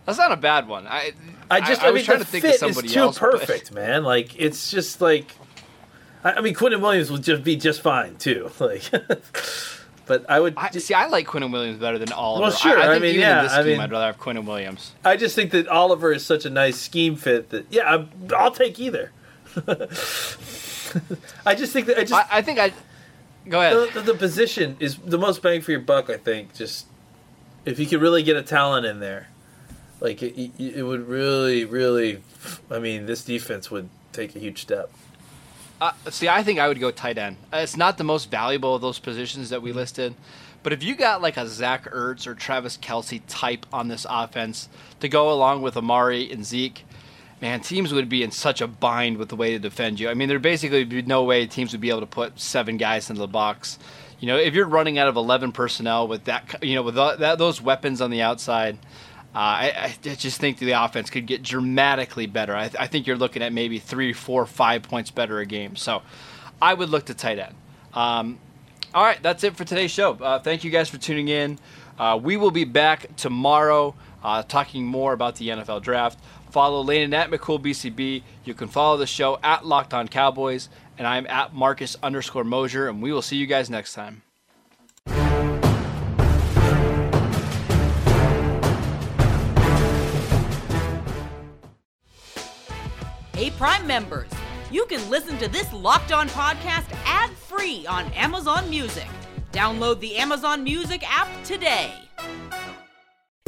That's 0.07 0.18
not 0.18 0.33
a 0.33 0.37
bad 0.37 0.68
one. 0.68 0.87
I 0.87 1.12
I 1.50 1.61
just 1.61 1.83
I, 1.83 1.88
I, 1.88 1.90
was 1.90 2.00
mean 2.00 2.05
trying 2.05 2.18
to 2.18 2.24
think 2.24 2.44
of 2.44 2.55
somebody 2.55 2.88
is 2.88 2.94
too 2.94 3.00
else. 3.00 3.18
but- 3.18 3.33
perfect, 3.33 3.72
man. 3.72 4.05
Like 4.05 4.38
it's 4.38 4.70
just 4.70 5.00
like 5.00 5.35
I, 6.22 6.33
I 6.35 6.40
mean 6.40 6.55
Quinnen 6.55 6.81
Williams 6.81 7.11
would 7.11 7.22
just 7.22 7.42
be 7.44 7.57
just 7.57 7.81
fine 7.83 8.16
too. 8.16 8.50
Like 8.61 8.83
but 10.07 10.29
I 10.29 10.40
would 10.40 10.55
I, 10.57 10.68
just, 10.68 10.87
see, 10.87 10.94
I 10.94 11.07
like 11.07 11.27
Quinnen 11.27 11.50
Williams 11.50 11.79
better 11.79 11.98
than 11.98 12.12
Oliver. 12.12 12.42
Well, 12.42 12.53
sure, 12.53 12.79
I, 12.79 12.88
I 12.88 12.94
I 12.96 12.98
mean, 12.98 13.18
yeah, 13.18 13.42
this 13.42 13.53
I 13.53 13.62
mean- 13.62 13.81
I'd 13.81 13.90
rather 13.90 14.07
have 14.07 14.18
Quinnen 14.18 14.44
Williams. 14.44 14.92
I 15.05 15.16
just 15.16 15.35
think 15.35 15.50
that 15.53 15.68
Oliver 15.68 16.12
is 16.12 16.24
such 16.24 16.44
a 16.44 16.50
nice 16.50 16.77
scheme 16.79 17.16
fit 17.16 17.50
that 17.50 17.66
yeah, 17.70 17.90
I'm, 17.94 18.11
I'll 18.37 18.50
take 18.50 18.79
either. 18.79 19.12
I 21.46 21.54
just 21.54 21.72
think 21.72 21.87
that 21.87 21.98
I 21.98 22.04
just 22.04 22.12
I, 22.12 22.38
I 22.38 22.42
think 22.42 22.59
I. 22.59 22.72
Go 23.48 23.61
ahead. 23.61 23.92
the, 23.92 24.00
the 24.00 24.14
position 24.14 24.76
is 24.80 24.96
the 24.98 25.18
most 25.18 25.42
bang 25.42 25.61
for 25.61 25.70
your 25.70 25.80
buck. 25.80 26.09
I 26.09 26.16
think 26.16 26.54
just 26.54 26.87
if 27.64 27.78
you 27.78 27.87
could 27.87 28.00
really 28.00 28.22
get 28.22 28.37
a 28.37 28.42
talent 28.42 28.87
in 28.87 29.00
there, 29.00 29.28
like 30.00 30.22
it, 30.22 30.35
it, 30.40 30.76
it 30.78 30.83
would 30.83 31.07
really, 31.09 31.64
really. 31.64 32.22
I 32.70 32.78
mean, 32.78 33.07
this 33.07 33.24
defense 33.24 33.70
would 33.70 33.88
take 34.12 34.35
a 34.35 34.38
huge 34.38 34.62
step. 34.62 34.90
Uh, 35.80 35.92
see, 36.09 36.28
I 36.28 36.42
think 36.42 36.59
I 36.59 36.68
would 36.68 36.80
go 36.80 36.90
tight 36.90 37.18
end. 37.18 37.37
Uh, 37.52 37.59
It's 37.59 37.76
not 37.76 37.98
the 37.98 38.04
most 38.04 38.30
valuable 38.30 38.74
of 38.76 38.80
those 38.80 38.98
positions 38.98 39.50
that 39.50 39.61
we 39.61 39.70
Mm-hmm. 39.70 39.78
listed, 39.78 40.14
but 40.62 40.72
if 40.72 40.83
you 40.83 40.94
got 40.94 41.20
like 41.20 41.37
a 41.37 41.46
Zach 41.46 41.90
Ertz 41.90 42.26
or 42.26 42.35
Travis 42.35 42.78
Kelce 42.78 43.20
type 43.28 43.66
on 43.72 43.88
this 43.88 44.07
offense 44.09 44.68
to 45.00 45.09
go 45.09 45.30
along 45.33 45.61
with 45.62 45.76
Amari 45.76 46.30
and 46.30 46.44
Zeke, 46.46 46.87
man, 47.44 47.61
teams 47.61 47.92
would 47.92 48.09
be 48.09 48.22
in 48.22 48.30
such 48.30 48.62
a 48.62 48.66
bind 48.66 49.18
with 49.18 49.28
the 49.28 49.37
way 49.37 49.50
to 49.50 49.59
defend 49.59 50.00
you. 50.00 50.09
I 50.09 50.14
mean, 50.14 50.30
there 50.30 50.38
basically 50.38 50.78
would 50.78 50.88
be 50.88 51.02
no 51.02 51.24
way 51.24 51.46
teams 51.46 51.72
would 51.72 51.80
be 51.83 51.90
able 51.90 52.00
to 52.00 52.07
put 52.07 52.40
seven 52.40 52.78
guys 52.78 53.11
into 53.11 53.20
the 53.20 53.28
box. 53.28 53.78
You 54.18 54.28
know, 54.28 54.38
if 54.38 54.54
you're 54.54 54.66
running 54.66 54.96
out 54.96 55.09
of 55.09 55.16
11 55.16 55.52
personnel 55.52 56.09
with 56.09 56.24
that, 56.24 56.64
you 56.64 56.74
know, 56.74 56.80
with 56.80 56.94
that, 56.94 57.37
those 57.37 57.61
weapons 57.61 58.00
on 58.00 58.11
the 58.11 58.22
outside, 58.22 58.78
uh, 59.35 59.38
I, 59.38 59.94
I 60.07 60.14
just 60.14 60.40
think 60.40 60.57
the 60.57 60.70
offense 60.70 61.11
could 61.11 61.26
get 61.26 61.42
dramatically 61.42 62.24
better. 62.24 62.57
I, 62.57 62.70
I 62.80 62.87
think 62.87 63.07
you're 63.07 63.18
looking 63.18 63.42
at 63.42 63.52
maybe 63.52 63.78
three, 63.78 64.14
four, 64.14 64.46
five 64.46 64.83
points 64.83 65.11
better 65.11 65.38
a 65.38 65.44
game. 65.44 65.76
So 65.76 66.00
I 66.62 66.72
would 66.72 66.88
look 66.88 67.04
to 67.07 67.14
tight 67.14 67.38
end. 67.38 67.54
Um, 67.92 68.38
all 68.94 69.04
right, 69.04 69.22
that's 69.22 69.44
it 69.44 69.54
for 69.54 69.64
today's 69.64 69.90
show. 69.90 70.14
Uh, 70.14 70.38
thank 70.38 70.64
you 70.64 70.70
guys 70.70 70.88
for 70.88 70.96
tuning 70.96 71.28
in. 71.28 71.59
Uh, 71.98 72.18
we 72.22 72.38
will 72.38 72.50
be 72.50 72.64
back 72.64 73.14
tomorrow 73.16 73.94
uh, 74.24 74.42
talking 74.42 74.87
more 74.87 75.12
about 75.12 75.37
the 75.37 75.48
NFL 75.48 75.83
draft. 75.83 76.18
Follow 76.55 76.85
Landon 76.85 77.14
at 77.14 77.33
McCoolBCB. 77.33 78.23
You 78.45 78.55
can 78.55 78.69
follow 78.69 78.97
the 78.97 79.09
show 79.09 79.40
at 79.43 79.67
Locked 79.67 79.93
On 79.93 80.07
Cowboys, 80.07 80.69
and 80.97 81.05
I'm 81.05 81.27
at 81.27 81.53
Marcus 81.53 81.97
underscore 82.01 82.45
Mosher, 82.45 82.88
and 82.88 83.03
we 83.03 83.11
will 83.11 83.23
see 83.23 83.37
you 83.37 83.49
guys 83.49 83.69
next 83.69 83.93
time. 83.93 84.23
Hey, 93.35 93.51
Prime 93.59 93.85
members, 93.88 94.31
you 94.71 94.87
can 94.87 95.11
listen 95.11 95.37
to 95.38 95.49
this 95.49 95.73
Locked 95.73 96.12
On 96.12 96.29
podcast 96.29 96.87
ad 97.05 97.31
free 97.31 97.85
on 97.88 98.05
Amazon 98.12 98.71
Music. 98.71 99.09
Download 99.51 99.99
the 99.99 100.14
Amazon 100.14 100.62
Music 100.62 101.03
app 101.05 101.27
today. 101.43 102.04